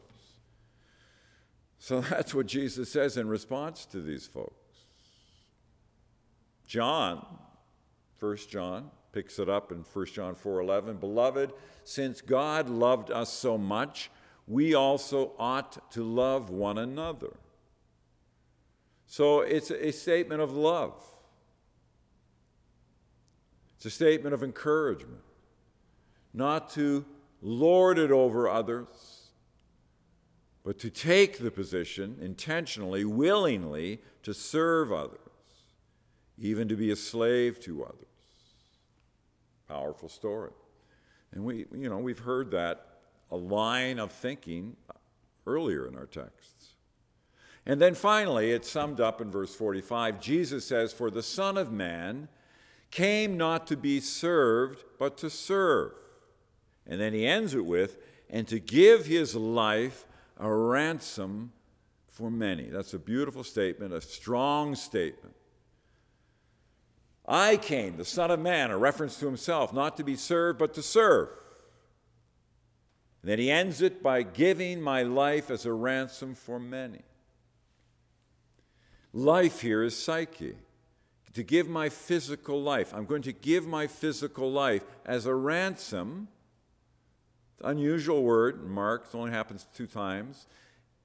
So 1.78 2.00
that's 2.11 2.35
what 2.35 2.46
Jesus 2.46 2.90
says 2.90 3.16
in 3.16 3.28
response 3.28 3.87
to 3.87 4.00
these 4.00 4.26
folks. 4.26 4.56
John, 6.66 7.24
1 8.22 8.37
John, 8.48 8.92
picks 9.11 9.40
it 9.40 9.48
up 9.48 9.72
in 9.72 9.82
1 9.82 10.14
John 10.14 10.37
4:11, 10.37 10.98
"Beloved, 10.98 11.52
since 11.82 12.20
God 12.20 12.68
loved 12.68 13.11
us 13.11 13.32
so 13.32 13.58
much, 13.58 14.12
we 14.46 14.74
also 14.74 15.35
ought 15.40 15.90
to 15.90 16.04
love 16.04 16.48
one 16.48 16.78
another." 16.78 17.37
So 19.06 19.40
it's 19.40 19.72
a 19.72 19.90
statement 19.90 20.40
of 20.40 20.52
love. 20.52 20.94
It's 23.74 23.87
a 23.87 23.90
statement 23.90 24.35
of 24.35 24.44
encouragement, 24.44 25.24
not 26.32 26.70
to 26.70 27.04
lord 27.40 27.98
it 27.98 28.12
over 28.12 28.48
others, 28.48 29.32
but 30.62 30.78
to 30.78 30.90
take 30.90 31.38
the 31.38 31.50
position 31.50 32.18
intentionally, 32.20 33.04
willingly, 33.04 34.00
to 34.22 34.32
serve 34.32 34.92
others, 34.92 35.18
even 36.38 36.68
to 36.68 36.76
be 36.76 36.92
a 36.92 36.96
slave 36.96 37.58
to 37.58 37.82
others. 37.85 38.06
Powerful 39.72 40.11
story. 40.11 40.50
And 41.32 41.44
we, 41.44 41.64
you 41.74 41.88
know, 41.88 41.96
we've 41.96 42.18
heard 42.18 42.50
that 42.50 42.88
a 43.30 43.37
line 43.37 43.98
of 43.98 44.12
thinking 44.12 44.76
earlier 45.46 45.88
in 45.88 45.96
our 45.96 46.04
texts. 46.04 46.74
And 47.64 47.80
then 47.80 47.94
finally, 47.94 48.50
it's 48.50 48.70
summed 48.70 49.00
up 49.00 49.22
in 49.22 49.30
verse 49.30 49.54
45. 49.54 50.20
Jesus 50.20 50.66
says, 50.66 50.92
For 50.92 51.11
the 51.11 51.22
Son 51.22 51.56
of 51.56 51.72
Man 51.72 52.28
came 52.90 53.38
not 53.38 53.66
to 53.68 53.76
be 53.78 53.98
served, 53.98 54.85
but 54.98 55.16
to 55.18 55.30
serve. 55.30 55.92
And 56.87 57.00
then 57.00 57.14
he 57.14 57.26
ends 57.26 57.54
it 57.54 57.64
with, 57.64 57.96
and 58.28 58.46
to 58.48 58.61
give 58.61 59.06
his 59.06 59.35
life 59.35 60.04
a 60.38 60.52
ransom 60.52 61.52
for 62.08 62.30
many. 62.30 62.64
That's 62.64 62.92
a 62.92 62.98
beautiful 62.98 63.42
statement, 63.42 63.94
a 63.94 64.02
strong 64.02 64.74
statement. 64.74 65.35
I 67.33 67.57
came, 67.57 67.97
the 67.97 68.05
Son 68.05 68.31
of 68.31 68.40
Man, 68.40 68.71
a 68.71 68.77
reference 68.77 69.18
to 69.21 69.27
himself, 69.27 69.73
not 69.73 69.97
to 69.97 70.05
be 70.05 70.16
served, 70.16 70.59
but 70.59 70.75
to 70.75 70.83
serve. 70.83 71.31
And 73.23 73.31
then 73.31 73.38
he 73.38 73.51
ends 73.51 73.81
it 73.81 74.03
by 74.03 74.23
giving 74.23 74.83
my 74.83 75.03
life 75.03 75.51
as 75.51 75.64
a 75.64 75.73
ransom 75.73 76.35
for 76.35 76.61
many. 76.61 77.01
Life 79.14 79.62
here 79.62 79.83
is 79.83 79.97
psyche. 79.97 80.57
To 81.33 81.42
give 81.42 81.66
my 81.66 81.88
physical 81.88 82.61
life. 82.61 82.92
I'm 82.92 83.07
going 83.07 83.23
to 83.23 83.33
give 83.33 83.66
my 83.66 83.87
physical 83.87 84.53
life 84.53 84.85
as 85.07 85.25
a 85.25 85.35
ransom. 85.35 86.29
Unusual 87.64 88.23
word, 88.23 88.68
Mark, 88.68 89.07
it 89.07 89.16
only 89.16 89.31
happens 89.31 89.66
two 89.75 89.87
times, 89.87 90.47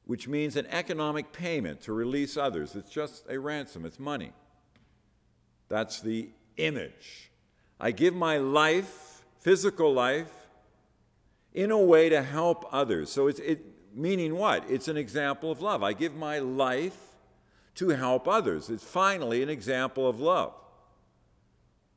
which 0.04 0.28
means 0.28 0.58
an 0.58 0.66
economic 0.66 1.32
payment 1.32 1.80
to 1.82 1.94
release 1.94 2.36
others. 2.36 2.76
It's 2.76 2.90
just 2.90 3.26
a 3.30 3.40
ransom, 3.40 3.86
it's 3.86 4.00
money. 4.00 4.34
That's 5.69 6.01
the 6.01 6.30
image. 6.58 7.32
I 7.80 7.91
give 7.91 8.15
my 8.15 8.38
life, 8.38 9.23
physical 9.39 9.93
life, 9.93 10.32
in 11.53 11.71
a 11.71 11.77
way 11.77 12.10
to 12.10 12.21
help 12.21 12.65
others. 12.71 13.12
So 13.12 13.27
it's 13.27 13.39
it, 13.39 13.65
meaning 13.93 14.36
what? 14.36 14.69
It's 14.69 14.88
an 14.88 14.97
example 14.97 15.51
of 15.51 15.62
love. 15.62 15.84
I 15.84 15.93
give 15.93 16.15
my 16.15 16.39
life 16.39 16.97
to 17.75 17.89
help 17.89 18.27
others. 18.27 18.69
It's 18.69 18.84
finally 18.84 19.43
an 19.43 19.49
example 19.49 20.08
of 20.08 20.19
love. 20.19 20.53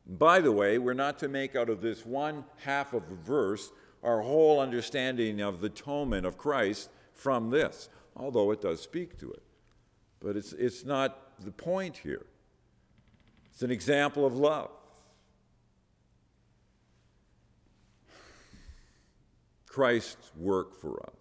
By 0.07 0.41
the 0.41 0.53
way, 0.53 0.79
we're 0.79 0.95
not 0.95 1.19
to 1.21 1.29
make 1.29 1.55
out 1.55 1.69
of 1.69 1.81
this 1.81 2.05
one 2.05 2.45
half 2.65 2.93
of 2.93 3.09
the 3.09 3.15
verse 3.15 3.71
our 4.03 4.23
whole 4.23 4.61
understanding 4.61 5.41
of 5.41 5.61
the 5.61 5.69
atonement 5.69 6.27
of 6.27 6.37
Christ 6.37 6.91
from 7.13 7.51
this, 7.51 7.89
although 8.17 8.51
it 8.51 8.61
does 8.61 8.81
speak 8.81 9.19
to 9.21 9.31
it. 9.31 9.43
But 10.21 10.37
it's, 10.37 10.53
it's 10.53 10.85
not 10.85 11.39
the 11.45 11.53
point 11.53 11.99
here. 11.99 12.27
It's 13.61 13.65
an 13.67 13.71
example 13.71 14.25
of 14.25 14.39
love. 14.39 14.71
Christ's 19.67 20.33
work 20.35 20.81
for 20.81 21.03
us, 21.03 21.13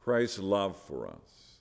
Christ's 0.00 0.40
love 0.40 0.76
for 0.82 1.06
us. 1.06 1.60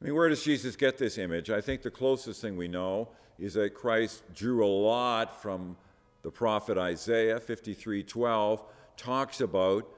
I 0.00 0.04
mean, 0.04 0.14
where 0.14 0.28
does 0.28 0.44
Jesus 0.44 0.76
get 0.76 0.98
this 0.98 1.18
image? 1.18 1.50
I 1.50 1.60
think 1.60 1.82
the 1.82 1.90
closest 1.90 2.40
thing 2.40 2.56
we 2.56 2.68
know 2.68 3.08
is 3.40 3.54
that 3.54 3.74
Christ 3.74 4.22
drew 4.32 4.64
a 4.64 4.70
lot 4.70 5.42
from 5.42 5.76
the 6.22 6.30
prophet 6.30 6.78
Isaiah 6.78 7.40
53:12 7.40 8.62
talks 8.96 9.40
about 9.40 9.92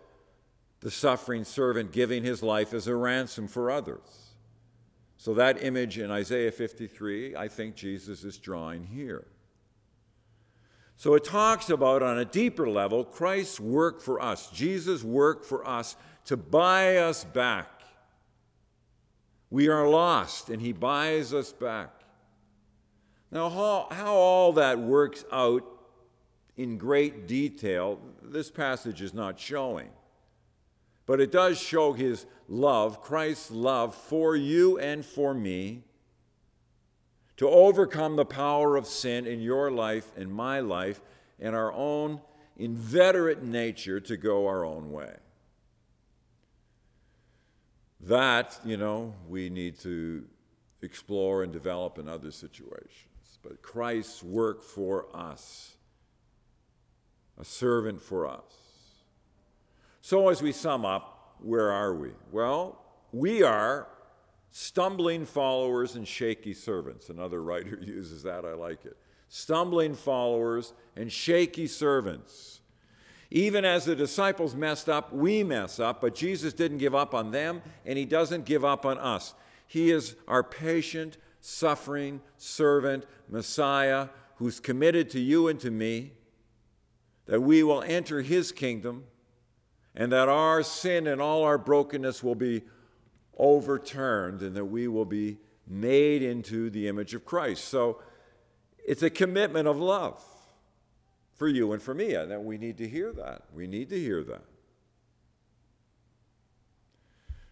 the 0.80 0.90
suffering 0.90 1.44
servant 1.44 1.92
giving 1.92 2.24
his 2.24 2.42
life 2.42 2.72
as 2.72 2.86
a 2.86 2.96
ransom 2.96 3.46
for 3.46 3.70
others. 3.70 4.25
So 5.16 5.34
that 5.34 5.62
image 5.62 5.98
in 5.98 6.10
Isaiah 6.10 6.52
53, 6.52 7.36
I 7.36 7.48
think 7.48 7.74
Jesus 7.74 8.22
is 8.24 8.38
drawing 8.38 8.84
here. 8.84 9.26
So 10.96 11.14
it 11.14 11.24
talks 11.24 11.68
about, 11.68 12.02
on 12.02 12.18
a 12.18 12.24
deeper 12.24 12.68
level, 12.68 13.04
Christ's 13.04 13.60
work 13.60 14.00
for 14.00 14.20
us, 14.20 14.50
Jesus' 14.50 15.02
work 15.02 15.44
for 15.44 15.66
us 15.66 15.96
to 16.26 16.36
buy 16.36 16.96
us 16.96 17.24
back. 17.24 17.70
We 19.50 19.68
are 19.68 19.88
lost, 19.88 20.48
and 20.48 20.60
He 20.60 20.72
buys 20.72 21.32
us 21.32 21.52
back. 21.52 22.00
Now, 23.30 23.50
how, 23.50 23.88
how 23.90 24.14
all 24.14 24.52
that 24.54 24.78
works 24.78 25.24
out 25.30 25.64
in 26.56 26.78
great 26.78 27.26
detail, 27.26 28.00
this 28.22 28.50
passage 28.50 29.02
is 29.02 29.12
not 29.12 29.38
showing. 29.38 29.90
But 31.06 31.20
it 31.20 31.30
does 31.30 31.58
show 31.58 31.92
His 31.92 32.26
love, 32.48 33.00
Christ's 33.00 33.50
love 33.50 33.94
for 33.94 34.36
you 34.36 34.78
and 34.78 35.04
for 35.04 35.32
me 35.32 35.84
to 37.36 37.48
overcome 37.48 38.16
the 38.16 38.24
power 38.24 38.76
of 38.76 38.86
sin 38.86 39.26
in 39.26 39.40
your 39.40 39.70
life 39.70 40.10
and 40.16 40.32
my 40.32 40.60
life 40.60 41.00
and 41.38 41.54
our 41.54 41.72
own 41.72 42.20
inveterate 42.56 43.42
nature 43.42 44.00
to 44.00 44.16
go 44.16 44.46
our 44.46 44.64
own 44.64 44.90
way. 44.90 45.14
That, 48.00 48.58
you 48.64 48.76
know, 48.76 49.14
we 49.28 49.50
need 49.50 49.78
to 49.80 50.24
explore 50.82 51.42
and 51.42 51.52
develop 51.52 51.98
in 51.98 52.08
other 52.08 52.30
situations. 52.30 53.38
But 53.42 53.62
Christ's 53.62 54.22
work 54.22 54.62
for 54.62 55.06
us, 55.14 55.76
a 57.38 57.44
servant 57.44 58.00
for 58.00 58.26
us. 58.26 58.65
So, 60.06 60.28
as 60.28 60.40
we 60.40 60.52
sum 60.52 60.84
up, 60.84 61.34
where 61.40 61.72
are 61.72 61.92
we? 61.92 62.10
Well, 62.30 62.80
we 63.10 63.42
are 63.42 63.88
Stumbling 64.58 65.26
followers 65.26 65.96
and 65.96 66.08
shaky 66.08 66.54
servants. 66.54 67.10
Another 67.10 67.42
writer 67.42 67.78
uses 67.82 68.22
that, 68.22 68.46
I 68.46 68.54
like 68.54 68.86
it. 68.86 68.96
Stumbling 69.28 69.94
followers 69.94 70.72
and 70.96 71.12
shaky 71.12 71.66
servants. 71.66 72.60
Even 73.30 73.66
as 73.66 73.84
the 73.84 73.94
disciples 73.94 74.54
messed 74.54 74.88
up, 74.88 75.12
we 75.12 75.44
mess 75.44 75.78
up, 75.78 76.00
but 76.00 76.14
Jesus 76.14 76.54
didn't 76.54 76.78
give 76.78 76.94
up 76.94 77.12
on 77.12 77.32
them, 77.32 77.60
and 77.84 77.98
He 77.98 78.06
doesn't 78.06 78.46
give 78.46 78.64
up 78.64 78.86
on 78.86 78.96
us. 78.96 79.34
He 79.66 79.90
is 79.90 80.16
our 80.26 80.42
patient, 80.42 81.18
suffering 81.42 82.22
servant, 82.38 83.04
Messiah, 83.28 84.08
who's 84.36 84.58
committed 84.58 85.10
to 85.10 85.20
you 85.20 85.48
and 85.48 85.60
to 85.60 85.70
me, 85.70 86.12
that 87.26 87.42
we 87.42 87.62
will 87.62 87.82
enter 87.82 88.22
His 88.22 88.52
kingdom, 88.52 89.04
and 89.96 90.12
that 90.12 90.28
our 90.28 90.62
sin 90.62 91.06
and 91.06 91.20
all 91.20 91.42
our 91.42 91.56
brokenness 91.56 92.22
will 92.22 92.34
be 92.34 92.62
overturned 93.38 94.42
and 94.42 94.54
that 94.54 94.66
we 94.66 94.86
will 94.86 95.06
be 95.06 95.38
made 95.66 96.22
into 96.22 96.70
the 96.70 96.86
image 96.86 97.14
of 97.14 97.24
Christ. 97.24 97.64
So 97.64 98.00
it's 98.86 99.02
a 99.02 99.10
commitment 99.10 99.66
of 99.66 99.78
love 99.78 100.22
for 101.34 101.48
you 101.48 101.72
and 101.72 101.82
for 101.82 101.92
me, 101.92 102.14
and 102.14 102.30
that 102.30 102.42
we 102.42 102.56
need 102.56 102.78
to 102.78 102.88
hear 102.88 103.12
that. 103.12 103.42
We 103.54 103.66
need 103.66 103.90
to 103.90 103.98
hear 103.98 104.22
that. 104.24 104.44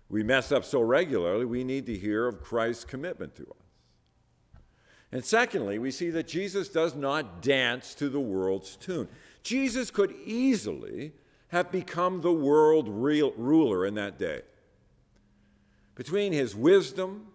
We 0.09 0.23
mess 0.23 0.53
up 0.53 0.65
so 0.65 0.81
regularly, 0.81 1.45
we 1.45 1.65
need 1.65 1.87
to 1.87 1.97
hear 1.97 2.27
of 2.27 2.41
Christ's 2.41 2.85
commitment 2.85 3.35
to 3.37 3.43
us. 3.43 4.63
And 5.11 5.25
secondly, 5.25 5.79
we 5.79 5.91
see 5.91 6.11
that 6.11 6.27
Jesus 6.27 6.69
does 6.69 6.95
not 6.95 7.43
dance 7.43 7.95
to 7.95 8.09
the 8.09 8.21
world's 8.21 8.77
tune. 8.77 9.09
Jesus 9.43 9.91
could 9.91 10.15
easily 10.25 11.13
have 11.55 11.71
become 11.71 12.21
the 12.21 12.33
world 12.33 12.89
real 12.89 13.33
ruler 13.37 13.87
in 13.87 13.95
that 13.95 14.19
day 14.19 14.43
between 15.95 16.33
his 16.33 16.57
wisdom, 16.57 17.29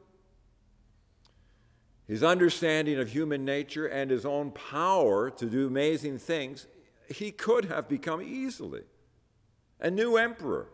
his 2.05 2.21
understanding 2.21 2.99
of 2.99 3.09
human 3.09 3.45
nature, 3.45 3.87
and 3.87 4.11
his 4.11 4.25
own 4.25 4.51
power 4.51 5.29
to 5.29 5.45
do 5.45 5.67
amazing 5.67 6.17
things, 6.17 6.67
he 7.07 7.31
could 7.31 7.65
have 7.65 7.87
become 7.87 8.21
easily 8.21 8.81
a 9.79 9.89
new 9.89 10.17
emperor. 10.17 10.67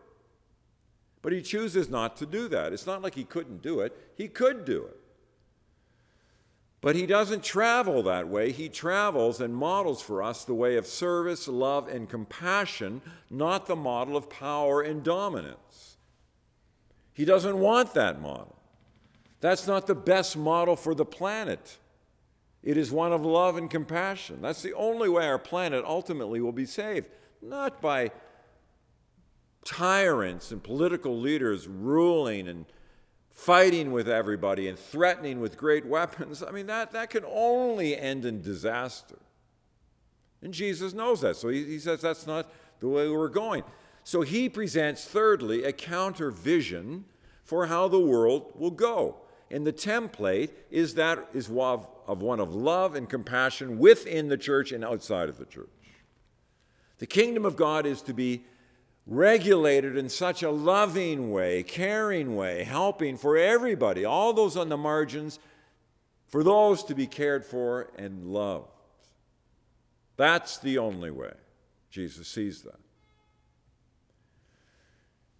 But 1.22 1.32
he 1.32 1.40
chooses 1.40 1.88
not 1.88 2.16
to 2.16 2.26
do 2.26 2.48
that. 2.48 2.72
It's 2.72 2.84
not 2.84 3.00
like 3.00 3.14
he 3.14 3.22
couldn't 3.22 3.62
do 3.62 3.78
it, 3.78 3.96
he 4.16 4.26
could 4.26 4.64
do 4.64 4.82
it. 4.82 4.96
But 6.86 6.94
he 6.94 7.04
doesn't 7.04 7.42
travel 7.42 8.04
that 8.04 8.28
way. 8.28 8.52
He 8.52 8.68
travels 8.68 9.40
and 9.40 9.52
models 9.56 10.00
for 10.00 10.22
us 10.22 10.44
the 10.44 10.54
way 10.54 10.76
of 10.76 10.86
service, 10.86 11.48
love, 11.48 11.88
and 11.88 12.08
compassion, 12.08 13.02
not 13.28 13.66
the 13.66 13.74
model 13.74 14.16
of 14.16 14.30
power 14.30 14.82
and 14.82 15.02
dominance. 15.02 15.96
He 17.12 17.24
doesn't 17.24 17.58
want 17.58 17.92
that 17.94 18.20
model. 18.20 18.54
That's 19.40 19.66
not 19.66 19.88
the 19.88 19.96
best 19.96 20.36
model 20.36 20.76
for 20.76 20.94
the 20.94 21.04
planet. 21.04 21.76
It 22.62 22.76
is 22.76 22.92
one 22.92 23.12
of 23.12 23.24
love 23.24 23.56
and 23.56 23.68
compassion. 23.68 24.38
That's 24.40 24.62
the 24.62 24.74
only 24.74 25.08
way 25.08 25.26
our 25.26 25.40
planet 25.40 25.84
ultimately 25.84 26.40
will 26.40 26.52
be 26.52 26.66
saved, 26.66 27.08
not 27.42 27.80
by 27.80 28.12
tyrants 29.64 30.52
and 30.52 30.62
political 30.62 31.18
leaders 31.18 31.66
ruling 31.66 32.46
and 32.46 32.64
fighting 33.36 33.92
with 33.92 34.08
everybody 34.08 34.66
and 34.66 34.78
threatening 34.78 35.40
with 35.40 35.58
great 35.58 35.84
weapons. 35.84 36.42
I 36.42 36.50
mean, 36.50 36.66
that, 36.66 36.92
that 36.92 37.10
can 37.10 37.22
only 37.26 37.96
end 37.96 38.24
in 38.24 38.40
disaster. 38.40 39.18
And 40.42 40.54
Jesus 40.54 40.94
knows 40.94 41.20
that. 41.20 41.36
So 41.36 41.48
he, 41.48 41.62
he 41.64 41.78
says 41.78 42.00
that's 42.00 42.26
not 42.26 42.50
the 42.80 42.88
way 42.88 43.08
we're 43.08 43.28
going. 43.28 43.62
So 44.04 44.22
he 44.22 44.48
presents, 44.48 45.04
thirdly, 45.04 45.64
a 45.64 45.72
counter 45.72 46.30
vision 46.30 47.04
for 47.44 47.66
how 47.66 47.88
the 47.88 48.00
world 48.00 48.52
will 48.54 48.70
go. 48.70 49.16
And 49.50 49.66
the 49.66 49.72
template 49.72 50.50
is 50.70 50.94
that 50.94 51.28
is 51.34 51.50
of, 51.50 51.86
of 52.06 52.22
one 52.22 52.40
of 52.40 52.54
love 52.54 52.94
and 52.94 53.08
compassion 53.08 53.78
within 53.78 54.28
the 54.28 54.38
church 54.38 54.72
and 54.72 54.82
outside 54.82 55.28
of 55.28 55.36
the 55.36 55.44
church. 55.44 55.68
The 56.98 57.06
kingdom 57.06 57.44
of 57.44 57.54
God 57.54 57.84
is 57.84 58.00
to 58.02 58.14
be 58.14 58.44
regulated 59.06 59.96
in 59.96 60.08
such 60.08 60.42
a 60.42 60.50
loving 60.50 61.30
way, 61.30 61.62
caring 61.62 62.34
way, 62.34 62.64
helping 62.64 63.16
for 63.16 63.36
everybody, 63.36 64.04
all 64.04 64.32
those 64.32 64.56
on 64.56 64.68
the 64.68 64.76
margins, 64.76 65.38
for 66.26 66.42
those 66.42 66.82
to 66.82 66.94
be 66.94 67.06
cared 67.06 67.44
for 67.44 67.90
and 67.96 68.26
loved. 68.26 68.68
That's 70.16 70.58
the 70.58 70.78
only 70.78 71.10
way. 71.10 71.34
Jesus 71.90 72.26
sees 72.26 72.62
that. 72.62 72.80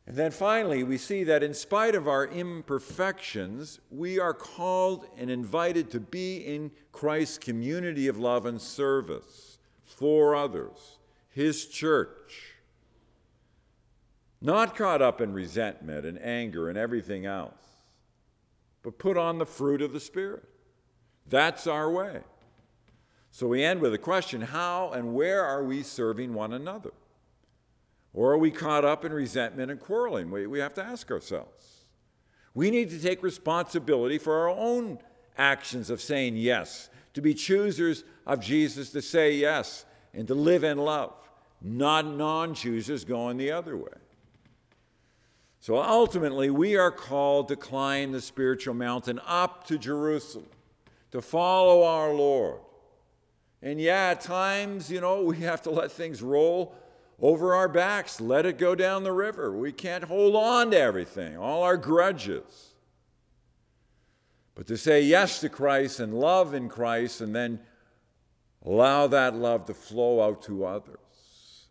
And 0.07 0.17
then 0.17 0.31
finally, 0.31 0.85
we 0.85 0.99
see 0.99 1.25
that 1.25 1.43
in 1.43 1.53
spite 1.53 1.97
of 1.97 2.07
our 2.07 2.29
imperfections, 2.29 3.81
we 3.91 4.21
are 4.21 4.33
called 4.33 5.07
and 5.19 5.29
invited 5.29 5.91
to 5.91 6.01
be 6.01 6.37
in 6.37 6.71
Christ's 6.93 7.39
community 7.39 8.07
of 8.07 8.17
love 8.17 8.47
and 8.47 8.61
service 8.61 9.59
for 9.85 10.37
others, 10.37 10.99
His 11.29 11.67
church. 11.67 12.56
Not 14.41 14.77
caught 14.77 15.01
up 15.03 15.21
in 15.21 15.33
resentment 15.33 16.05
and 16.05 16.21
anger 16.23 16.69
and 16.69 16.77
everything 16.77 17.25
else, 17.27 17.55
but 18.83 18.99
put 18.99 19.17
on 19.17 19.39
the 19.39 19.47
fruit 19.47 19.81
of 19.81 19.93
the 19.93 20.01
Spirit. 20.01 20.45
That's 21.29 21.67
our 21.67 21.91
way. 21.91 22.21
So 23.31 23.49
we 23.49 23.63
end 23.63 23.81
with 23.81 23.93
a 23.93 23.99
question 23.99 24.41
how 24.41 24.91
and 24.91 25.15
where 25.15 25.45
are 25.45 25.65
we 25.65 25.83
serving 25.83 26.35
one 26.35 26.53
another? 26.53 26.93
Or 28.15 28.33
are 28.33 28.39
we 28.39 28.51
caught 28.51 28.85
up 28.85 29.05
in 29.05 29.13
resentment 29.13 29.71
and 29.71 29.79
quarreling? 29.79 30.31
We, 30.31 30.47
we 30.47 30.59
have 30.59 30.73
to 30.75 30.83
ask 30.83 31.11
ourselves. 31.11 31.85
We 32.55 32.71
need 32.71 32.89
to 32.91 32.99
take 32.99 33.23
responsibility 33.23 34.17
for 34.17 34.39
our 34.39 34.49
own 34.49 35.01
actions 35.37 35.91
of 35.91 36.01
saying 36.01 36.37
yes, 36.37 36.89
to 37.13 37.21
be 37.21 37.35
choosers 37.35 38.05
of 38.27 38.41
Jesus, 38.41 38.91
to 38.93 39.03
say 39.03 39.35
yes, 39.35 39.85
and 40.15 40.27
to 40.29 40.35
live 40.35 40.65
in 40.65 40.79
love, 40.79 41.13
not 41.61 42.07
non 42.07 42.55
choosers 42.55 43.05
going 43.05 43.37
the 43.37 43.53
other 43.53 43.77
way. 43.77 43.93
So 45.67 45.83
ultimately, 45.83 46.49
we 46.49 46.77
are 46.77 46.93
called 46.93 47.49
to 47.49 47.57
climb 47.57 48.13
the 48.13 48.21
spiritual 48.21 48.73
mountain 48.73 49.21
up 49.27 49.67
to 49.67 49.77
Jerusalem, 49.77 50.47
to 51.11 51.21
follow 51.21 51.83
our 51.83 52.15
Lord. 52.15 52.61
And 53.61 53.81
yeah, 53.81 54.11
at 54.11 54.21
times, 54.21 54.93
you 54.93 55.01
know, 55.01 55.23
we 55.23 55.39
have 55.39 55.63
to 55.63 55.71
let 55.71 55.91
things 55.91 56.23
roll 56.23 56.73
over 57.21 57.53
our 57.53 57.69
backs, 57.69 58.21
let 58.21 58.47
it 58.47 58.59
go 58.59 58.77
down 58.77 59.03
the 59.03 59.11
river. 59.11 59.51
We 59.51 59.73
can't 59.73 60.05
hold 60.05 60.37
on 60.37 60.71
to 60.71 60.79
everything, 60.79 61.37
all 61.37 61.65
our 61.65 61.77
grudges. 61.77 62.75
But 64.55 64.69
to 64.69 64.77
say 64.77 65.03
yes 65.03 65.41
to 65.41 65.49
Christ 65.49 65.99
and 65.99 66.15
love 66.15 66.55
in 66.55 66.69
Christ 66.69 67.21
and 67.21 67.35
then 67.35 67.59
allow 68.65 69.09
that 69.09 69.35
love 69.35 69.65
to 69.65 69.75
flow 69.75 70.23
out 70.23 70.43
to 70.43 70.65
others. 70.65 71.67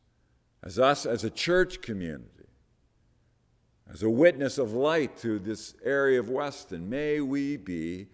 As 0.62 0.77
us, 0.77 1.05
as 1.05 1.23
a 1.23 1.29
church 1.29 1.81
community, 1.81 2.35
as 3.91 4.04
a 4.04 4.10
witness 4.10 4.58
of 4.58 4.74
light 4.74 5.17
to 5.17 5.39
this 5.39 5.76
area 5.84 6.19
of 6.19 6.30
Weston. 6.30 6.89
May 6.89 7.21
we 7.21 7.58
be 7.58 8.08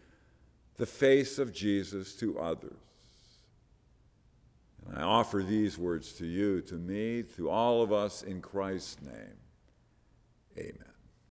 the 0.78 0.86
face 0.86 1.38
of 1.38 1.54
Jesus 1.54 2.16
to 2.16 2.40
others. 2.40 2.74
And 4.86 4.98
I 4.98 5.04
offer 5.04 5.44
these 5.44 5.78
words 5.78 6.14
to 6.14 6.26
you, 6.26 6.62
to 6.62 6.76
me, 6.76 7.24
to 7.36 7.50
all 7.50 7.82
of 7.82 7.94
us 7.94 8.24
in 8.24 8.42
Christ's 8.42 9.02
name. 9.02 9.38
Amen. 10.58 10.91